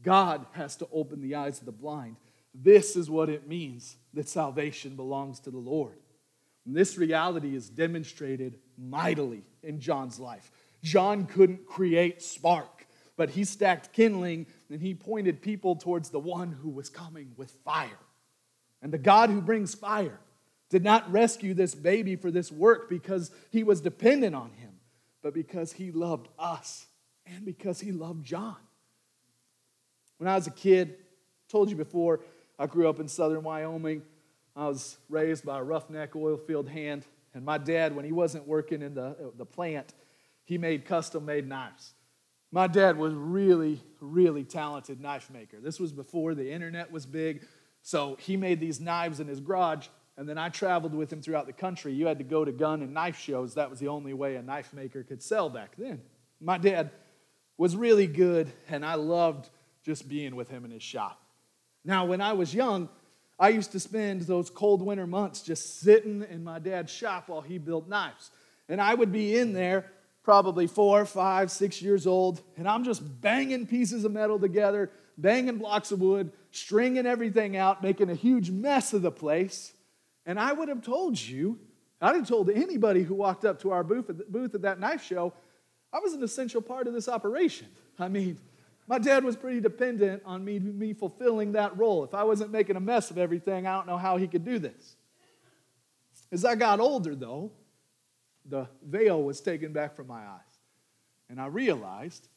God 0.03 0.45
has 0.51 0.75
to 0.77 0.87
open 0.91 1.21
the 1.21 1.35
eyes 1.35 1.59
of 1.59 1.65
the 1.65 1.71
blind. 1.71 2.15
This 2.53 2.95
is 2.95 3.09
what 3.09 3.29
it 3.29 3.47
means 3.47 3.97
that 4.13 4.29
salvation 4.29 4.95
belongs 4.95 5.39
to 5.41 5.51
the 5.51 5.57
Lord. 5.57 5.97
And 6.65 6.75
this 6.75 6.97
reality 6.97 7.55
is 7.55 7.69
demonstrated 7.69 8.59
mightily 8.77 9.43
in 9.61 9.79
John's 9.79 10.19
life. 10.19 10.51
John 10.85 11.25
couldn't 11.25 11.65
create 11.65 12.21
spark, 12.21 12.85
but 13.17 13.31
he 13.31 13.43
stacked 13.43 13.91
kindling 13.91 14.45
and 14.69 14.79
he 14.79 14.93
pointed 14.93 15.41
people 15.41 15.75
towards 15.75 16.11
the 16.11 16.19
one 16.19 16.51
who 16.51 16.69
was 16.69 16.89
coming 16.89 17.31
with 17.35 17.49
fire. 17.65 17.99
And 18.83 18.93
the 18.93 18.99
God 18.99 19.31
who 19.31 19.41
brings 19.41 19.73
fire 19.73 20.19
did 20.69 20.83
not 20.83 21.11
rescue 21.11 21.55
this 21.55 21.73
baby 21.73 22.15
for 22.15 22.29
this 22.29 22.51
work 22.51 22.87
because 22.87 23.31
he 23.49 23.63
was 23.63 23.81
dependent 23.81 24.35
on 24.35 24.51
him, 24.51 24.73
but 25.23 25.33
because 25.33 25.73
he 25.73 25.91
loved 25.91 26.27
us 26.37 26.85
and 27.25 27.43
because 27.45 27.79
he 27.79 27.91
loved 27.91 28.23
John. 28.23 28.57
When 30.19 30.27
I 30.27 30.35
was 30.35 30.45
a 30.45 30.51
kid, 30.51 30.97
told 31.49 31.71
you 31.71 31.75
before, 31.75 32.19
I 32.59 32.67
grew 32.67 32.87
up 32.87 32.99
in 32.99 33.07
southern 33.07 33.41
Wyoming. 33.41 34.03
I 34.55 34.67
was 34.67 34.97
raised 35.09 35.45
by 35.45 35.57
a 35.57 35.63
roughneck 35.63 36.15
oil 36.15 36.37
field 36.37 36.69
hand, 36.69 37.07
and 37.33 37.43
my 37.43 37.57
dad, 37.57 37.95
when 37.95 38.05
he 38.05 38.11
wasn't 38.11 38.47
working 38.47 38.83
in 38.83 38.93
the, 38.93 39.31
the 39.35 39.45
plant, 39.45 39.95
he 40.45 40.57
made 40.57 40.85
custom 40.85 41.25
made 41.25 41.47
knives. 41.47 41.93
My 42.51 42.67
dad 42.67 42.97
was 42.97 43.13
really, 43.13 43.81
really 43.99 44.45
talented 44.45 45.01
knife 45.01 45.29
maker. 45.29 45.59
This 45.59 45.79
was 45.79 45.91
before 45.91 46.33
the 46.33 46.49
internet 46.49 46.91
was 46.91 47.05
big, 47.05 47.45
so 47.81 48.15
he 48.19 48.37
made 48.37 48.59
these 48.59 48.79
knives 48.79 49.19
in 49.19 49.27
his 49.27 49.41
garage 49.41 49.87
and 50.17 50.29
then 50.29 50.37
I 50.37 50.49
traveled 50.49 50.93
with 50.93 51.11
him 51.11 51.21
throughout 51.21 51.45
the 51.45 51.53
country. 51.53 51.93
You 51.93 52.07
had 52.07 52.19
to 52.19 52.23
go 52.23 52.45
to 52.45 52.51
gun 52.51 52.81
and 52.81 52.93
knife 52.93 53.19
shows. 53.19 53.55
That 53.55 53.69
was 53.69 53.79
the 53.79 53.89
only 53.89 54.13
way 54.13 54.35
a 54.35 54.41
knife 54.41 54.73
maker 54.73 55.03
could 55.03 55.21
sell 55.21 55.49
back 55.49 55.75
then. 55.77 56.01
My 56.39 56.57
dad 56.57 56.91
was 57.57 57.75
really 57.75 58.07
good, 58.07 58.51
and 58.69 58.85
I 58.85 58.95
loved 58.95 59.49
just 59.83 60.07
being 60.07 60.35
with 60.35 60.49
him 60.49 60.63
in 60.63 60.71
his 60.71 60.83
shop. 60.83 61.21
Now, 61.83 62.05
when 62.05 62.21
I 62.21 62.33
was 62.33 62.53
young, 62.53 62.89
I 63.37 63.49
used 63.49 63.73
to 63.73 63.79
spend 63.79 64.21
those 64.21 64.49
cold 64.49 64.81
winter 64.81 65.05
months 65.05 65.41
just 65.41 65.81
sitting 65.81 66.25
in 66.29 66.43
my 66.43 66.59
dad's 66.59 66.91
shop 66.91 67.27
while 67.27 67.41
he 67.41 67.57
built 67.57 67.89
knives. 67.89 68.31
And 68.69 68.81
I 68.81 68.93
would 68.93 69.11
be 69.11 69.37
in 69.37 69.53
there, 69.53 69.91
probably 70.25 70.65
four, 70.65 71.05
five, 71.05 71.51
six 71.51 71.81
years 71.81 72.07
old, 72.07 72.41
and 72.57 72.67
I'm 72.67 72.83
just 72.83 73.21
banging 73.21 73.67
pieces 73.67 74.03
of 74.03 74.11
metal 74.11 74.39
together, 74.39 74.89
banging 75.17 75.59
blocks 75.59 75.91
of 75.91 76.01
wood, 76.01 76.31
stringing 76.51 77.05
everything 77.05 77.55
out, 77.55 77.83
making 77.83 78.09
a 78.09 78.15
huge 78.15 78.49
mess 78.49 78.91
of 78.91 79.03
the 79.03 79.11
place. 79.11 79.71
And 80.25 80.39
I 80.39 80.51
would 80.51 80.67
have 80.67 80.81
told 80.81 81.21
you, 81.21 81.59
I'd 82.01 82.15
have 82.15 82.27
told 82.27 82.49
anybody 82.49 83.03
who 83.03 83.13
walked 83.13 83.45
up 83.45 83.61
to 83.61 83.71
our 83.71 83.83
booth 83.83 84.09
at, 84.09 84.31
booth 84.31 84.55
at 84.55 84.63
that 84.63 84.79
knife 84.79 85.03
show, 85.03 85.31
I 85.93 85.99
was 85.99 86.13
an 86.13 86.23
essential 86.23 86.61
part 86.61 86.87
of 86.87 86.93
this 86.93 87.07
operation. 87.07 87.67
I 87.99 88.07
mean, 88.07 88.39
my 88.87 88.97
dad 88.97 89.23
was 89.23 89.35
pretty 89.35 89.61
dependent 89.61 90.23
on 90.25 90.43
me, 90.43 90.59
me 90.59 90.93
fulfilling 90.93 91.51
that 91.51 91.77
role. 91.77 92.03
If 92.03 92.15
I 92.15 92.23
wasn't 92.23 92.51
making 92.51 92.75
a 92.75 92.81
mess 92.81 93.11
of 93.11 93.19
everything, 93.19 93.67
I 93.67 93.75
don't 93.75 93.87
know 93.87 93.97
how 93.97 94.17
he 94.17 94.27
could 94.27 94.43
do 94.43 94.57
this. 94.57 94.95
As 96.31 96.43
I 96.43 96.55
got 96.55 96.79
older, 96.79 97.15
though, 97.15 97.51
the 98.47 98.67
veil 98.83 99.21
was 99.23 99.41
taken 99.41 99.73
back 99.73 99.95
from 99.95 100.07
my 100.07 100.21
eyes. 100.21 100.59
And 101.29 101.39
I 101.41 101.47
realized 101.47 102.27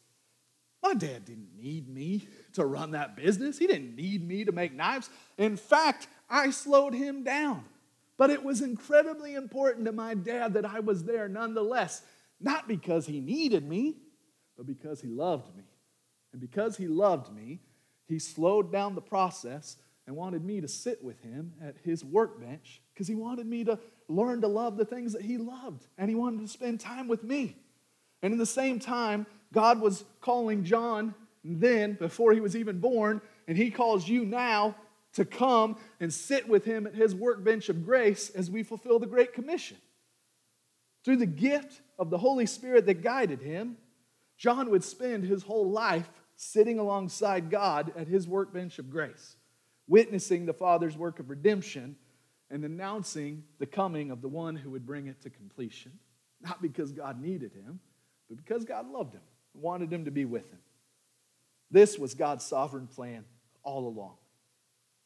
my 0.83 0.94
dad 0.94 1.25
didn't 1.25 1.59
need 1.59 1.88
me 1.88 2.27
to 2.55 2.64
run 2.64 2.92
that 2.92 3.16
business. 3.16 3.59
He 3.59 3.66
didn't 3.66 3.97
need 3.97 4.27
me 4.27 4.44
to 4.44 4.53
make 4.53 4.73
knives. 4.73 5.11
In 5.37 5.57
fact, 5.57 6.07
I 6.31 6.51
slowed 6.51 6.94
him 6.94 7.25
down. 7.25 7.64
But 8.16 8.31
it 8.31 8.42
was 8.42 8.62
incredibly 8.62 9.35
important 9.35 9.87
to 9.87 9.92
my 9.92 10.14
dad 10.14 10.55
that 10.55 10.64
I 10.64 10.81
was 10.81 11.05
there 11.05 11.29
nonetheless, 11.29 12.03
not 12.40 12.66
because 12.66 13.07
he 13.07 13.21
needed 13.21 13.68
me, 13.68 13.97
but 14.57 14.66
because 14.66 15.01
he 15.01 15.09
loved 15.09 15.57
me. 15.57 15.64
And 16.33 16.40
because 16.40 16.77
he 16.77 16.88
loved 16.88 17.33
me, 17.33 17.61
he 18.07 18.18
slowed 18.18 18.73
down 18.73 18.94
the 18.94 19.01
process 19.01 19.77
and 20.07 20.16
wanted 20.16 20.44
me 20.44 20.61
to 20.61 20.68
sit 20.68 21.03
with 21.03 21.21
him 21.21 21.53
at 21.62 21.77
his 21.85 22.05
workbench 22.05 22.83
because 22.99 23.07
he 23.07 23.15
wanted 23.15 23.47
me 23.47 23.63
to 23.63 23.79
learn 24.09 24.41
to 24.41 24.49
love 24.49 24.77
the 24.77 24.85
things 24.85 25.13
that 25.13 25.23
he 25.23 25.39
loved 25.39 25.87
and 25.99 26.11
he 26.11 26.17
wanted 26.17 26.41
to 26.41 26.49
spend 26.49 26.81
time 26.81 27.07
with 27.07 27.23
me. 27.23 27.55
And 28.23 28.33
in 28.33 28.41
the 28.41 28.45
same 28.45 28.81
time, 28.81 29.25
God 29.53 29.81
was 29.81 30.05
calling 30.21 30.65
John 30.65 31.15
then, 31.45 31.93
before 31.93 32.33
he 32.33 32.41
was 32.41 32.57
even 32.57 32.81
born, 32.81 33.21
and 33.47 33.57
he 33.57 33.71
calls 33.71 34.09
you 34.09 34.25
now 34.25 34.75
to 35.13 35.25
come 35.25 35.77
and 36.01 36.13
sit 36.13 36.49
with 36.49 36.65
him 36.65 36.89
at 36.89 36.95
his 36.97 37.15
workbench 37.15 37.69
of 37.69 37.85
grace 37.85 38.31
as 38.31 38.51
we 38.51 38.65
fulfill 38.65 38.99
the 38.99 39.07
Great 39.07 39.33
Commission. 39.33 39.77
Through 41.05 41.19
the 41.19 41.27
gift 41.27 41.81
of 42.01 42.11
the 42.11 42.19
Holy 42.19 42.47
Spirit 42.47 42.85
that 42.87 43.01
guided 43.01 43.41
him, 43.41 43.77
John 44.37 44.71
would 44.71 44.83
spend 44.83 45.23
his 45.23 45.45
whole 45.45 45.71
life 45.71 46.11
sitting 46.35 46.81
alongside 46.81 47.49
God 47.49 47.93
at 47.97 48.09
his 48.09 48.27
workbench 48.27 48.81
of 48.81 48.91
grace, 48.91 49.37
witnessing 49.87 50.47
the 50.47 50.53
Father's 50.53 50.97
work 50.97 51.21
of 51.21 51.31
redemption 51.31 51.95
and 52.51 52.65
announcing 52.65 53.45
the 53.59 53.67
coming 53.67 54.11
of 54.11 54.23
the 54.23 54.29
one 54.29 54.57
who 54.57 54.71
would 54.71 54.87
bring 54.87 55.07
it 55.07 55.21
to 55.23 55.31
completion. 55.31 55.93
Not 56.41 56.63
because 56.63 56.93
God 56.93 57.21
needed 57.21 57.53
him, 57.53 57.81
but 58.29 58.37
because 58.37 58.65
God 58.65 58.91
loved 58.91 59.15
him 59.15 59.23
and 59.55 59.63
wanted 59.63 59.93
him 59.93 60.05
to 60.05 60.11
be 60.11 60.25
with 60.25 60.49
him. 60.51 60.61
This 61.71 61.99
was 61.99 62.15
God's 62.15 62.45
sovereign 62.45 62.87
plan 62.87 63.25
all 63.63 63.87
along. 63.87 64.15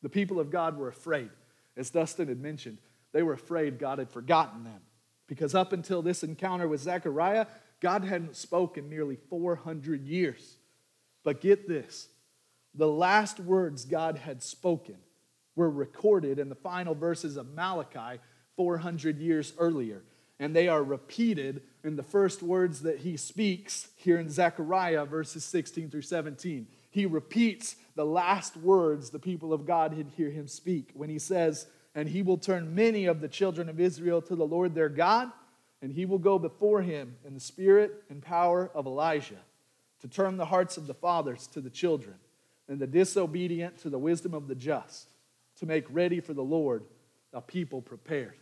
The 0.03 0.09
people 0.09 0.39
of 0.39 0.51
God 0.51 0.77
were 0.77 0.89
afraid. 0.89 1.31
As 1.77 1.91
Dustin 1.91 2.29
had 2.29 2.41
mentioned, 2.41 2.79
they 3.13 3.23
were 3.23 3.33
afraid 3.33 3.79
God 3.79 3.99
had 3.99 4.11
forgotten 4.11 4.65
them. 4.65 4.81
Because 5.27 5.55
up 5.55 5.73
until 5.73 6.03
this 6.03 6.23
encounter 6.23 6.69
with 6.69 6.81
Zechariah, 6.81 7.47
God 7.81 8.05
hadn't 8.05 8.37
spoken 8.37 8.89
nearly 8.89 9.17
400 9.17 10.05
years. 10.05 10.57
But 11.25 11.41
get 11.41 11.67
this 11.67 12.09
the 12.75 12.89
last 12.89 13.39
words 13.39 13.85
God 13.85 14.19
had 14.19 14.43
spoken 14.43 14.97
were 15.57 15.71
recorded 15.71 16.39
in 16.39 16.49
the 16.49 16.55
final 16.55 16.95
verses 16.95 17.37
of 17.37 17.55
Malachi 17.55 18.21
400 18.57 19.19
years 19.19 19.53
earlier. 19.59 20.03
And 20.39 20.57
they 20.57 20.69
are 20.69 20.83
repeated 20.83 21.63
in 21.85 21.97
the 21.97 22.03
first 22.03 22.43
words 22.43 22.83
that 22.83 22.99
he 22.99 23.17
speaks 23.17 23.89
here 23.97 24.19
in 24.19 24.29
Zechariah 24.29 25.05
verses 25.05 25.45
16 25.45 25.91
through 25.91 26.03
17. 26.03 26.67
He 26.91 27.07
repeats 27.07 27.77
the 27.95 28.05
last 28.05 28.57
words 28.57 29.11
the 29.11 29.19
people 29.19 29.53
of 29.53 29.67
God 29.67 29.95
had 29.95 30.09
hear 30.09 30.31
him 30.31 30.49
speak 30.49 30.91
when 30.95 31.09
he 31.09 31.19
says, 31.19 31.67
And 31.95 32.09
he 32.09 32.23
will 32.23 32.39
turn 32.39 32.75
many 32.75 33.07
of 33.07 33.21
the 33.21 33.29
children 33.29 33.69
of 33.69 33.81
Israel 33.81 34.21
to 34.23 34.37
the 34.37 34.47
Lord 34.47 34.75
their 34.75 34.89
God, 34.89 35.31
and 35.81 35.93
he 35.93 36.07
will 36.07 36.19
go 36.19 36.39
before 36.39 36.83
him 36.83 37.17
in 37.25 37.35
the 37.35 37.41
spirit 37.41 38.05
and 38.11 38.23
power 38.23 38.71
of 38.75 38.87
Elijah 38.87 39.41
to 40.01 40.09
turn 40.09 40.37
the 40.37 40.45
hearts 40.45 40.77
of 40.77 40.87
the 40.87 40.95
fathers 40.95 41.47
to 41.47 41.61
the 41.61 41.71
children, 41.71 42.17
and 42.69 42.81
the 42.81 42.87
disobedient 42.87 43.79
to 43.79 43.89
the 43.89 43.99
wisdom 43.99 44.35
of 44.35 44.49
the 44.49 44.55
just, 44.55 45.09
to 45.63 45.67
make 45.69 45.85
ready 45.91 46.19
for 46.19 46.35
the 46.35 46.43
Lord 46.43 46.83
a 47.33 47.41
people 47.41 47.81
prepared. 47.81 48.35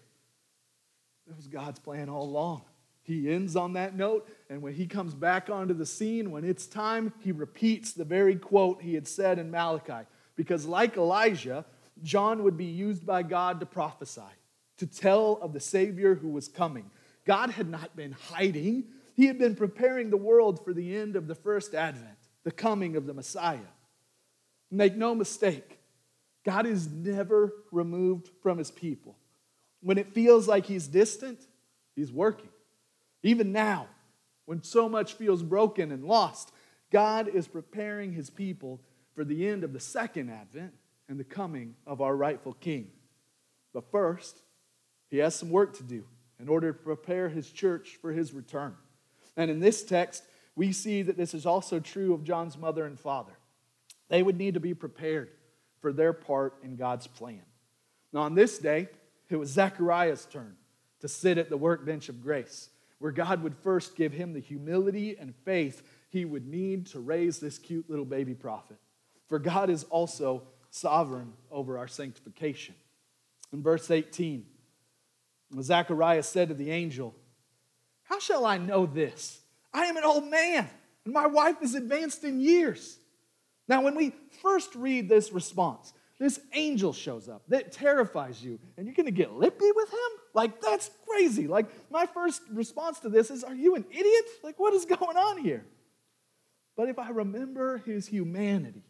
That 1.27 1.37
was 1.37 1.49
God's 1.49 1.79
plan 1.79 2.09
all 2.09 2.25
along. 2.25 2.63
He 3.03 3.31
ends 3.31 3.57
on 3.57 3.75
that 3.75 3.95
note, 3.95 4.27
and 4.49 4.63
when 4.63 4.73
he 4.73 4.87
comes 4.87 5.13
back 5.13 5.51
onto 5.51 5.75
the 5.75 5.85
scene, 5.85 6.31
when 6.31 6.45
it's 6.45 6.67
time, 6.67 7.13
he 7.19 7.31
repeats 7.31 7.93
the 7.93 8.07
very 8.07 8.37
quote 8.37 8.81
he 8.81 8.95
had 8.95 9.07
said 9.07 9.39
in 9.39 9.51
Malachi. 9.51 10.07
Because, 10.35 10.65
like 10.65 10.97
Elijah, 10.97 11.67
John 12.03 12.43
would 12.43 12.57
be 12.57 12.65
used 12.65 13.05
by 13.05 13.23
God 13.23 13.61
to 13.61 13.67
prophesy, 13.67 14.23
to 14.79 14.87
tell 14.87 15.39
of 15.43 15.53
the 15.53 15.61
Savior 15.61 16.15
who 16.15 16.31
was 16.31 16.49
coming. 16.49 16.91
God 17.27 17.51
had 17.51 17.69
not 17.69 17.95
been 17.95 18.13
hiding, 18.13 18.85
he 19.15 19.27
had 19.27 19.39
been 19.39 19.57
preparing 19.57 20.09
the 20.09 20.17
world 20.17 20.65
for 20.65 20.73
the 20.73 20.97
end 20.97 21.17
of 21.17 21.27
the 21.27 21.35
first 21.35 21.75
advent, 21.75 22.17
the 22.45 22.51
coming 22.51 22.97
of 22.97 23.05
the 23.05 23.13
Messiah. 23.13 23.59
Make 24.71 24.97
no 24.97 25.15
mistake, 25.15 25.80
God 26.45 26.67
is 26.67 26.89
never 26.91 27.53
removed 27.71 28.31
from 28.43 28.59
his 28.59 28.71
people. 28.71 29.17
When 29.83 29.99
it 29.99 30.13
feels 30.13 30.49
like 30.49 30.67
he's 30.67 30.87
distant, 30.87 31.41
he's 31.95 32.13
working. 32.13 32.49
Even 33.23 33.53
now, 33.53 33.89
when 34.47 34.63
so 34.63 34.89
much 34.89 35.15
feels 35.15 35.43
broken 35.43 35.93
and 35.93 36.05
lost, 36.05 36.53
God 36.91 37.29
is 37.29 37.47
preparing 37.47 38.13
his 38.13 38.31
people 38.31 38.81
for 39.15 39.25
the 39.25 39.47
end 39.49 39.65
of 39.65 39.73
the 39.73 39.81
second 39.81 40.31
advent 40.31 40.73
and 41.09 41.21
the 41.21 41.25
coming 41.25 41.75
of 41.87 42.01
our 42.01 42.17
rightful 42.17 42.55
king. 42.55 42.91
But 43.73 43.91
first, 43.91 44.41
he 45.11 45.19
has 45.19 45.35
some 45.35 45.51
work 45.51 45.77
to 45.77 45.83
do 45.83 46.05
in 46.39 46.49
order 46.49 46.73
to 46.73 46.79
prepare 46.79 47.29
his 47.29 47.51
church 47.51 47.99
for 48.01 48.13
his 48.13 48.33
return. 48.33 48.75
And 49.37 49.51
in 49.51 49.61
this 49.61 49.83
text, 49.83 50.23
we 50.57 50.73
see 50.73 51.03
that 51.03 51.17
this 51.17 51.35
is 51.35 51.47
also 51.47 51.81
true 51.81 52.15
of 52.15 52.25
John's 52.25 52.57
mother 52.57 52.87
and 52.87 52.99
father. 52.99 53.33
They 54.09 54.23
would 54.23 54.39
need 54.39 54.55
to 54.55 54.61
be 54.61 54.75
prepared 54.75 55.31
for 55.81 55.93
their 55.93 56.13
part 56.13 56.55
in 56.63 56.77
God's 56.77 57.07
plan. 57.07 57.43
Now, 58.13 58.21
on 58.21 58.35
this 58.35 58.59
day, 58.59 58.89
it 59.29 59.37
was 59.37 59.51
Zechariah's 59.51 60.27
turn 60.27 60.57
to 61.01 61.09
sit 61.09 61.39
at 61.39 61.49
the 61.49 61.57
workbench 61.57 62.09
of 62.09 62.23
grace, 62.23 62.71
where 62.99 63.13
God 63.13 63.43
would 63.43 63.57
first 63.57 63.97
give 63.97 64.13
him 64.13 64.33
the 64.33 64.41
humility 64.41 65.17
and 65.19 65.35
faith 65.45 65.83
he 66.11 66.25
would 66.25 66.47
need 66.47 66.87
to 66.87 67.01
raise 67.01 67.39
this 67.39 67.59
cute 67.59 67.89
little 67.89 68.05
baby 68.05 68.35
prophet. 68.35 68.77
For 69.29 69.39
God 69.39 69.71
is 69.71 69.85
also 69.85 70.43
sovereign 70.71 71.33
over 71.51 71.79
our 71.79 71.89
sanctification. 71.89 72.75
In 73.53 73.63
verse 73.63 73.91
18, 73.91 74.45
Zechariah 75.61 76.23
said 76.23 76.49
to 76.49 76.55
the 76.55 76.71
angel, 76.71 77.15
how 78.05 78.19
shall 78.19 78.45
I 78.45 78.59
know 78.59 78.87
this? 78.87 79.41
I 79.73 79.85
am 79.85 79.97
an 79.97 80.05
old 80.05 80.29
man, 80.29 80.69
and 81.05 81.15
my 81.15 81.27
wife 81.27 81.63
is 81.63 81.77
advanced 81.77 82.25
in 82.25 82.41
years. 82.41 82.99
Now, 83.71 83.83
when 83.83 83.95
we 83.95 84.13
first 84.43 84.75
read 84.75 85.09
this 85.09 85.31
response, 85.33 85.93
this 86.19 86.41
angel 86.55 86.93
shows 86.93 87.29
up 87.29 87.43
that 87.49 87.71
terrifies 87.71 88.43
you, 88.43 88.59
and 88.77 88.85
you're 88.85 88.97
gonna 88.97 89.13
get 89.13 89.33
lippy 89.33 89.71
with 89.77 89.89
him? 89.89 90.11
Like, 90.35 90.61
that's 90.61 90.91
crazy. 91.07 91.47
Like, 91.47 91.67
my 91.89 92.05
first 92.07 92.43
response 92.51 92.99
to 93.01 93.09
this 93.09 93.31
is, 93.31 93.45
Are 93.45 93.55
you 93.55 93.77
an 93.77 93.85
idiot? 93.93 94.25
Like, 94.43 94.59
what 94.59 94.75
is 94.75 94.85
going 94.97 95.17
on 95.17 95.39
here? 95.39 95.65
But 96.77 96.89
if 96.89 96.99
I 96.99 97.11
remember 97.11 97.79
his 97.79 98.09
humanity, 98.09 98.83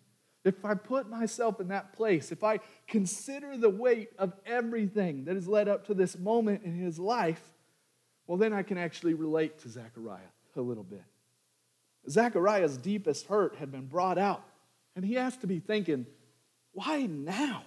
if 0.45 0.65
I 0.65 0.73
put 0.73 1.11
myself 1.11 1.61
in 1.61 1.69
that 1.69 1.93
place, 1.93 2.33
if 2.33 2.43
I 2.43 2.61
consider 2.89 3.59
the 3.59 3.69
weight 3.69 4.09
of 4.19 4.33
everything 4.47 5.27
that 5.27 5.35
has 5.35 5.47
led 5.47 5.69
up 5.69 5.87
to 5.89 5.95
this 5.95 6.19
moment 6.19 6.63
in 6.65 6.75
his 6.75 6.99
life, 6.99 7.43
well, 8.27 8.39
then 8.39 8.55
I 8.55 8.63
can 8.63 8.79
actually 8.79 9.13
relate 9.13 9.59
to 9.59 9.69
Zechariah 9.69 10.33
a 10.57 10.61
little 10.63 10.85
bit. 10.85 11.05
Zechariah's 12.09 12.79
deepest 12.79 13.27
hurt 13.27 13.57
had 13.57 13.71
been 13.71 13.87
brought 13.87 14.17
out, 14.17 14.43
and 14.97 15.05
he 15.05 15.15
has 15.15 15.37
to 15.39 15.47
be 15.47 15.59
thinking, 15.59 16.07
why 16.73 17.07
now? 17.07 17.65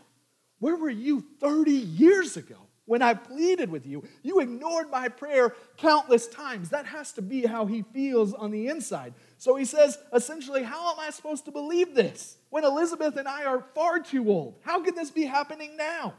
Where 0.60 0.76
were 0.76 0.90
you 0.90 1.26
30 1.40 1.72
years 1.72 2.38
ago 2.38 2.56
when 2.86 3.02
I 3.02 3.14
pleaded 3.14 3.70
with 3.70 3.86
you? 3.86 4.04
You 4.22 4.40
ignored 4.40 4.90
my 4.90 5.10
prayer 5.10 5.56
countless 5.78 6.28
times. 6.28 6.70
That 6.70 6.86
has 6.86 7.12
to 7.14 7.22
be 7.22 7.46
how 7.46 7.66
he 7.66 7.84
feels 7.94 8.34
on 8.34 8.52
the 8.52 8.68
inside. 8.68 9.14
So 9.38 9.56
he 9.56 9.66
says, 9.66 9.98
essentially, 10.14 10.64
how 10.64 10.94
am 10.94 11.00
I 11.00 11.10
supposed 11.10 11.46
to 11.46 11.52
believe 11.52 11.96
this 11.96 12.38
when 12.50 12.64
Elizabeth 12.64 13.18
and 13.18 13.28
I 13.28 13.46
are 13.46 13.66
far 13.76 14.00
too 14.00 14.30
old? 14.30 14.60
How 14.64 14.82
can 14.82 14.96
this 14.96 15.12
be 15.12 15.26
happening 15.26 15.76
now? 15.76 16.14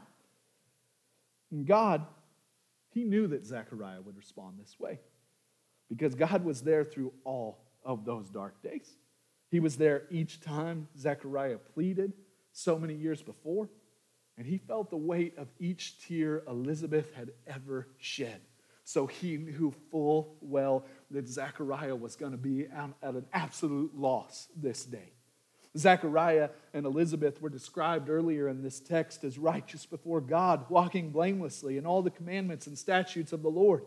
And 1.51 1.65
God 1.65 2.05
he 2.95 3.03
knew 3.03 3.27
that 3.27 3.45
Zechariah 3.45 4.01
would 4.01 4.15
respond 4.15 4.57
this 4.57 4.79
way 4.79 5.01
because 5.89 6.15
God 6.15 6.45
was 6.45 6.61
there 6.61 6.85
through 6.85 7.11
all 7.25 7.59
of 7.83 8.05
those 8.05 8.29
dark 8.29 8.63
days. 8.63 8.95
He 9.55 9.61
was 9.61 9.77
there 9.77 10.03
each 10.11 10.41
time 10.41 10.89
Zechariah 10.99 11.59
pleaded 11.59 12.11
so 12.51 12.77
many 12.77 12.93
years 12.93 13.21
before, 13.21 13.69
and 14.37 14.45
he 14.45 14.57
felt 14.57 14.89
the 14.89 14.97
weight 14.97 15.37
of 15.37 15.47
each 15.61 16.05
tear 16.05 16.43
Elizabeth 16.45 17.13
had 17.13 17.31
ever 17.47 17.87
shed. 17.97 18.41
So 18.83 19.07
he 19.07 19.37
knew 19.37 19.73
full 19.91 20.35
well 20.41 20.85
that 21.09 21.29
Zechariah 21.29 21.95
was 21.95 22.17
going 22.17 22.33
to 22.33 22.37
be 22.37 22.65
at 22.65 22.91
an 23.01 23.27
absolute 23.31 23.97
loss 23.97 24.49
this 24.57 24.83
day. 24.83 25.13
Zechariah 25.77 26.49
and 26.73 26.85
Elizabeth 26.85 27.41
were 27.41 27.47
described 27.47 28.09
earlier 28.09 28.49
in 28.49 28.61
this 28.61 28.81
text 28.81 29.23
as 29.23 29.37
righteous 29.37 29.85
before 29.85 30.19
God, 30.19 30.65
walking 30.69 31.11
blamelessly 31.11 31.77
in 31.77 31.85
all 31.85 32.01
the 32.01 32.11
commandments 32.11 32.67
and 32.67 32.77
statutes 32.77 33.31
of 33.31 33.41
the 33.41 33.47
Lord. 33.49 33.85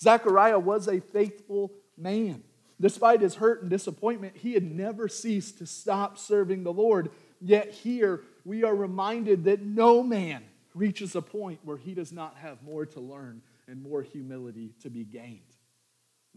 Zechariah 0.00 0.58
was 0.58 0.88
a 0.88 1.00
faithful 1.00 1.70
man. 1.98 2.44
Despite 2.82 3.20
his 3.20 3.36
hurt 3.36 3.62
and 3.62 3.70
disappointment, 3.70 4.36
he 4.36 4.54
had 4.54 4.64
never 4.64 5.06
ceased 5.06 5.58
to 5.58 5.66
stop 5.66 6.18
serving 6.18 6.64
the 6.64 6.72
Lord. 6.72 7.10
Yet 7.40 7.70
here 7.70 8.22
we 8.44 8.64
are 8.64 8.74
reminded 8.74 9.44
that 9.44 9.62
no 9.62 10.02
man 10.02 10.42
reaches 10.74 11.14
a 11.14 11.22
point 11.22 11.60
where 11.62 11.76
he 11.76 11.94
does 11.94 12.10
not 12.10 12.36
have 12.38 12.60
more 12.64 12.84
to 12.86 13.00
learn 13.00 13.40
and 13.68 13.80
more 13.80 14.02
humility 14.02 14.74
to 14.82 14.90
be 14.90 15.04
gained. 15.04 15.40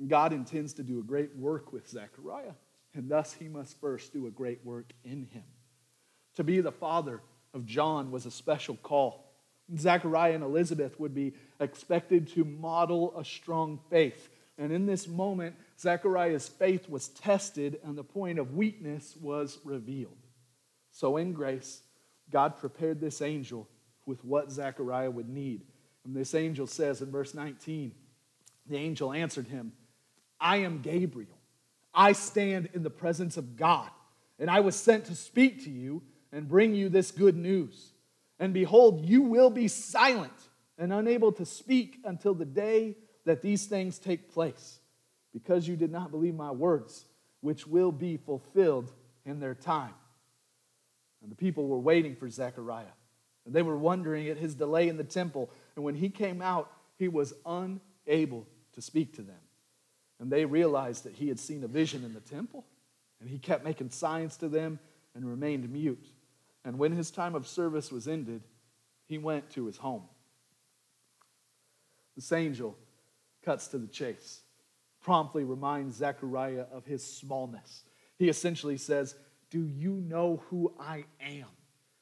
God 0.08 0.34
intends 0.34 0.74
to 0.74 0.84
do 0.84 1.00
a 1.00 1.04
great 1.04 1.36
work 1.36 1.74
with 1.74 1.90
Zechariah 1.90 2.54
and 2.94 3.10
thus 3.10 3.34
he 3.34 3.48
must 3.48 3.80
first 3.82 4.14
do 4.14 4.28
a 4.28 4.32
great 4.32 4.64
work 4.64 4.94
in 5.04 5.28
him. 5.32 5.44
To 6.36 6.44
be 6.44 6.62
the 6.62 6.72
father 6.72 7.22
of 7.56 7.66
John 7.66 8.12
was 8.12 8.28
a 8.28 8.32
special 8.32 8.76
call. 8.76 9.34
Zechariah 9.76 10.34
and 10.36 10.44
Elizabeth 10.44 11.00
would 11.00 11.16
be 11.16 11.34
expected 11.60 12.28
to 12.30 12.46
model 12.46 13.18
a 13.18 13.26
strong 13.26 13.80
faith, 13.90 14.30
And 14.58 14.72
in 14.72 14.86
this 14.86 15.08
moment, 15.08 15.56
Zechariah's 15.80 16.48
faith 16.48 16.90
was 16.90 17.10
tested 17.10 17.80
and 17.84 17.98
the 17.98 18.04
point 18.04 18.40
of 18.40 18.56
weakness 18.56 19.16
was 19.22 19.60
revealed. 19.66 20.18
So, 20.92 21.18
in 21.18 21.34
grace, 21.34 21.82
God 22.32 22.58
prepared 22.58 23.02
this 23.02 23.22
angel 23.22 23.68
with 24.06 24.24
what 24.24 24.52
Zechariah 24.52 25.12
would 25.12 25.28
need. 25.28 25.64
And 26.06 26.16
this 26.16 26.34
angel 26.34 26.68
says 26.68 27.02
in 27.02 27.12
verse 27.12 27.34
19, 27.34 27.92
the 28.68 28.78
angel 28.78 29.12
answered 29.12 29.48
him, 29.48 29.74
I 30.40 30.58
am 30.58 30.82
Gabriel. 30.82 31.38
I 31.94 32.14
stand 32.14 32.70
in 32.74 32.84
the 32.84 32.90
presence 32.90 33.38
of 33.38 33.56
God, 33.56 33.90
and 34.38 34.50
I 34.50 34.60
was 34.60 34.76
sent 34.76 35.06
to 35.06 35.16
speak 35.16 35.64
to 35.64 35.70
you 35.70 36.04
and 36.32 36.48
bring 36.48 36.76
you 36.76 36.90
this 36.90 37.12
good 37.12 37.38
news. 37.38 37.92
And 38.38 38.54
behold, 38.54 39.06
you 39.06 39.22
will 39.22 39.50
be 39.50 39.70
silent 39.70 40.34
and 40.78 40.92
unable 40.92 41.32
to 41.34 41.46
speak 41.46 42.00
until 42.04 42.34
the 42.34 42.46
day 42.46 42.98
that 43.26 43.42
these 43.42 43.66
things 43.66 44.00
take 44.00 44.32
place, 44.32 44.80
because 45.34 45.68
you 45.68 45.76
did 45.76 45.92
not 45.92 46.12
believe 46.12 46.36
my 46.36 46.52
words, 46.52 47.06
which 47.42 47.68
will 47.68 47.92
be 47.92 48.18
fulfilled 48.18 48.92
in 49.26 49.40
their 49.40 49.56
time. 49.56 49.94
And 51.22 51.32
the 51.32 51.36
people 51.36 51.68
were 51.68 51.80
waiting 51.80 52.16
for 52.16 52.30
Zechariah, 52.30 52.86
and 53.46 53.54
they 53.54 53.64
were 53.64 53.78
wondering 53.78 54.28
at 54.30 54.38
his 54.38 54.56
delay 54.56 54.88
in 54.88 54.98
the 54.98 55.04
temple. 55.04 55.50
And 55.76 55.84
when 55.84 55.96
he 55.96 56.10
came 56.10 56.42
out, 56.42 56.72
he 56.98 57.08
was 57.08 57.34
unable 57.46 58.48
to 58.74 58.82
speak 58.82 59.16
to 59.16 59.22
them. 59.22 59.36
And 60.20 60.32
they 60.32 60.46
realized 60.46 61.04
that 61.04 61.16
he 61.16 61.28
had 61.28 61.40
seen 61.40 61.64
a 61.64 61.68
vision 61.68 62.04
in 62.04 62.14
the 62.14 62.22
temple, 62.22 62.66
and 63.20 63.30
he 63.30 63.40
kept 63.40 63.66
making 63.66 63.90
signs 63.90 64.38
to 64.38 64.48
them 64.48 64.80
and 65.16 65.28
remained 65.28 65.70
mute. 65.72 66.08
And 66.64 66.78
when 66.78 66.92
his 66.92 67.12
time 67.12 67.36
of 67.36 67.48
service 67.48 67.92
was 67.92 68.08
ended, 68.08 68.44
he 69.08 69.18
went 69.18 69.50
to 69.52 69.66
his 69.66 69.78
home. 69.78 70.04
This 72.16 72.32
angel 72.32 72.78
cuts 73.46 73.68
to 73.68 73.78
the 73.78 73.88
chase, 73.88 74.42
promptly 75.02 75.44
reminds 75.44 75.98
Zechariah 75.98 76.66
of 76.74 76.86
his 76.86 77.06
smallness. 77.06 77.84
He 78.18 78.28
essentially 78.28 78.78
says, 78.78 79.16
Do 79.52 79.66
you 79.68 79.92
know 79.92 80.42
who 80.50 80.74
I 80.80 81.06
am? 81.22 81.48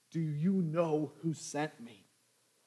Do 0.10 0.22
you 0.22 0.54
know 0.54 1.12
who 1.22 1.34
sent 1.34 1.78
me? 1.82 2.06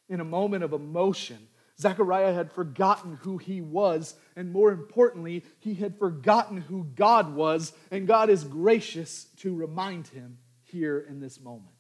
In 0.08 0.20
a 0.20 0.24
moment 0.24 0.62
of 0.62 0.74
emotion, 0.74 1.38
Zechariah 1.80 2.34
had 2.34 2.52
forgotten 2.52 3.18
who 3.22 3.38
he 3.38 3.60
was, 3.60 4.14
and 4.34 4.52
more 4.52 4.72
importantly, 4.72 5.42
he 5.58 5.74
had 5.74 5.98
forgotten 5.98 6.58
who 6.58 6.84
God 6.94 7.34
was, 7.34 7.72
and 7.90 8.06
God 8.06 8.30
is 8.30 8.44
gracious 8.44 9.24
to 9.38 9.54
remind 9.54 10.08
him 10.08 10.38
here 10.62 10.98
in 11.08 11.20
this 11.20 11.40
moment. 11.40 11.74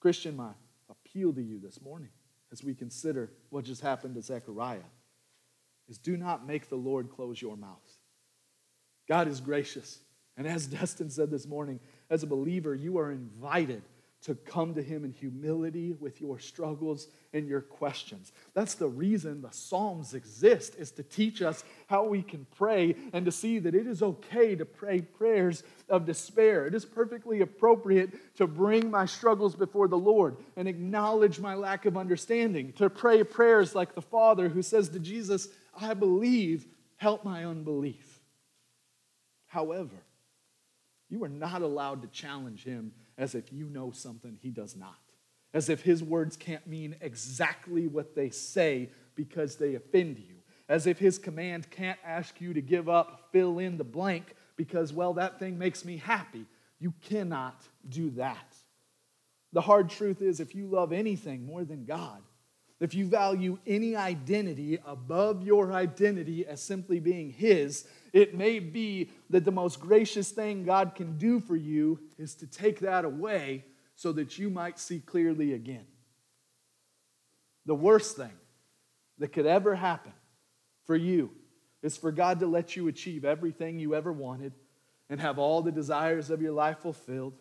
Christian, 0.00 0.36
my 0.36 0.50
appeal 0.90 1.32
to 1.32 1.42
you 1.42 1.60
this 1.60 1.80
morning 1.80 2.10
as 2.52 2.62
we 2.62 2.74
consider 2.74 3.30
what 3.50 3.64
just 3.64 3.80
happened 3.80 4.14
to 4.14 4.22
Zechariah 4.22 4.84
is 5.88 5.98
do 5.98 6.16
not 6.16 6.46
make 6.46 6.68
the 6.68 6.76
Lord 6.76 7.10
close 7.10 7.40
your 7.40 7.56
mouth. 7.56 7.98
God 9.08 9.26
is 9.26 9.40
gracious. 9.40 9.98
And 10.36 10.46
as 10.46 10.66
Destin 10.68 11.10
said 11.10 11.30
this 11.30 11.46
morning, 11.46 11.80
as 12.10 12.22
a 12.22 12.26
believer, 12.26 12.74
you 12.74 12.98
are 12.98 13.10
invited 13.10 13.82
to 14.22 14.34
come 14.34 14.74
to 14.74 14.82
Him 14.82 15.04
in 15.04 15.12
humility 15.12 15.92
with 15.92 16.20
your 16.20 16.38
struggles 16.38 17.08
and 17.32 17.48
your 17.48 17.60
questions. 17.60 18.32
That's 18.54 18.74
the 18.74 18.88
reason 18.88 19.42
the 19.42 19.50
Psalms 19.50 20.14
exist, 20.14 20.76
is 20.76 20.92
to 20.92 21.02
teach 21.02 21.42
us 21.42 21.64
how 21.88 22.04
we 22.04 22.22
can 22.22 22.46
pray 22.56 22.94
and 23.12 23.24
to 23.24 23.32
see 23.32 23.58
that 23.58 23.74
it 23.74 23.86
is 23.86 24.02
okay 24.02 24.54
to 24.54 24.64
pray 24.64 25.00
prayers 25.00 25.64
of 25.88 26.06
despair. 26.06 26.66
It 26.66 26.74
is 26.74 26.84
perfectly 26.84 27.40
appropriate 27.40 28.36
to 28.36 28.46
bring 28.46 28.90
my 28.90 29.06
struggles 29.06 29.56
before 29.56 29.88
the 29.88 29.98
Lord 29.98 30.36
and 30.56 30.68
acknowledge 30.68 31.40
my 31.40 31.54
lack 31.54 31.84
of 31.84 31.96
understanding, 31.96 32.72
to 32.74 32.88
pray 32.88 33.24
prayers 33.24 33.74
like 33.74 33.94
the 33.94 34.02
Father 34.02 34.48
who 34.48 34.62
says 34.62 34.88
to 34.90 35.00
Jesus, 35.00 35.48
I 35.78 35.94
believe, 35.94 36.66
help 36.96 37.24
my 37.24 37.44
unbelief. 37.44 38.20
However, 39.46 39.96
you 41.10 41.22
are 41.24 41.28
not 41.28 41.60
allowed 41.60 42.02
to 42.02 42.08
challenge 42.08 42.64
him 42.64 42.92
as 43.18 43.34
if 43.34 43.52
you 43.52 43.66
know 43.66 43.90
something 43.90 44.38
he 44.40 44.50
does 44.50 44.76
not, 44.76 44.98
as 45.54 45.68
if 45.68 45.82
his 45.82 46.02
words 46.02 46.36
can't 46.36 46.66
mean 46.66 46.96
exactly 47.00 47.86
what 47.86 48.14
they 48.14 48.30
say 48.30 48.90
because 49.14 49.56
they 49.56 49.74
offend 49.74 50.18
you, 50.18 50.36
as 50.68 50.86
if 50.86 50.98
his 50.98 51.18
command 51.18 51.70
can't 51.70 51.98
ask 52.04 52.40
you 52.40 52.54
to 52.54 52.60
give 52.60 52.88
up, 52.88 53.28
fill 53.32 53.58
in 53.58 53.76
the 53.76 53.84
blank 53.84 54.34
because, 54.56 54.92
well, 54.92 55.14
that 55.14 55.38
thing 55.38 55.58
makes 55.58 55.84
me 55.84 55.96
happy. 55.96 56.46
You 56.78 56.92
cannot 57.02 57.62
do 57.88 58.10
that. 58.12 58.56
The 59.52 59.60
hard 59.60 59.90
truth 59.90 60.22
is 60.22 60.40
if 60.40 60.54
you 60.54 60.66
love 60.66 60.92
anything 60.92 61.44
more 61.44 61.64
than 61.64 61.84
God, 61.84 62.22
if 62.80 62.94
you 62.94 63.06
value 63.06 63.58
any 63.66 63.94
identity 63.94 64.78
above 64.84 65.44
your 65.44 65.72
identity 65.72 66.44
as 66.44 66.60
simply 66.60 66.98
being 66.98 67.30
His, 67.30 67.86
it 68.12 68.34
may 68.34 68.58
be 68.58 69.10
that 69.30 69.44
the 69.44 69.52
most 69.52 69.80
gracious 69.80 70.30
thing 70.30 70.64
God 70.64 70.94
can 70.94 71.16
do 71.16 71.40
for 71.40 71.56
you 71.56 71.98
is 72.18 72.34
to 72.36 72.46
take 72.46 72.80
that 72.80 73.04
away 73.04 73.64
so 73.96 74.12
that 74.12 74.38
you 74.38 74.50
might 74.50 74.78
see 74.78 75.00
clearly 75.00 75.54
again. 75.54 75.86
The 77.64 77.74
worst 77.74 78.16
thing 78.16 78.32
that 79.18 79.32
could 79.32 79.46
ever 79.46 79.74
happen 79.74 80.12
for 80.84 80.96
you 80.96 81.30
is 81.82 81.96
for 81.96 82.12
God 82.12 82.40
to 82.40 82.46
let 82.46 82.76
you 82.76 82.88
achieve 82.88 83.24
everything 83.24 83.78
you 83.78 83.94
ever 83.94 84.12
wanted 84.12 84.52
and 85.08 85.20
have 85.20 85.38
all 85.38 85.62
the 85.62 85.72
desires 85.72 86.30
of 86.30 86.42
your 86.42 86.52
life 86.52 86.78
fulfilled, 86.78 87.34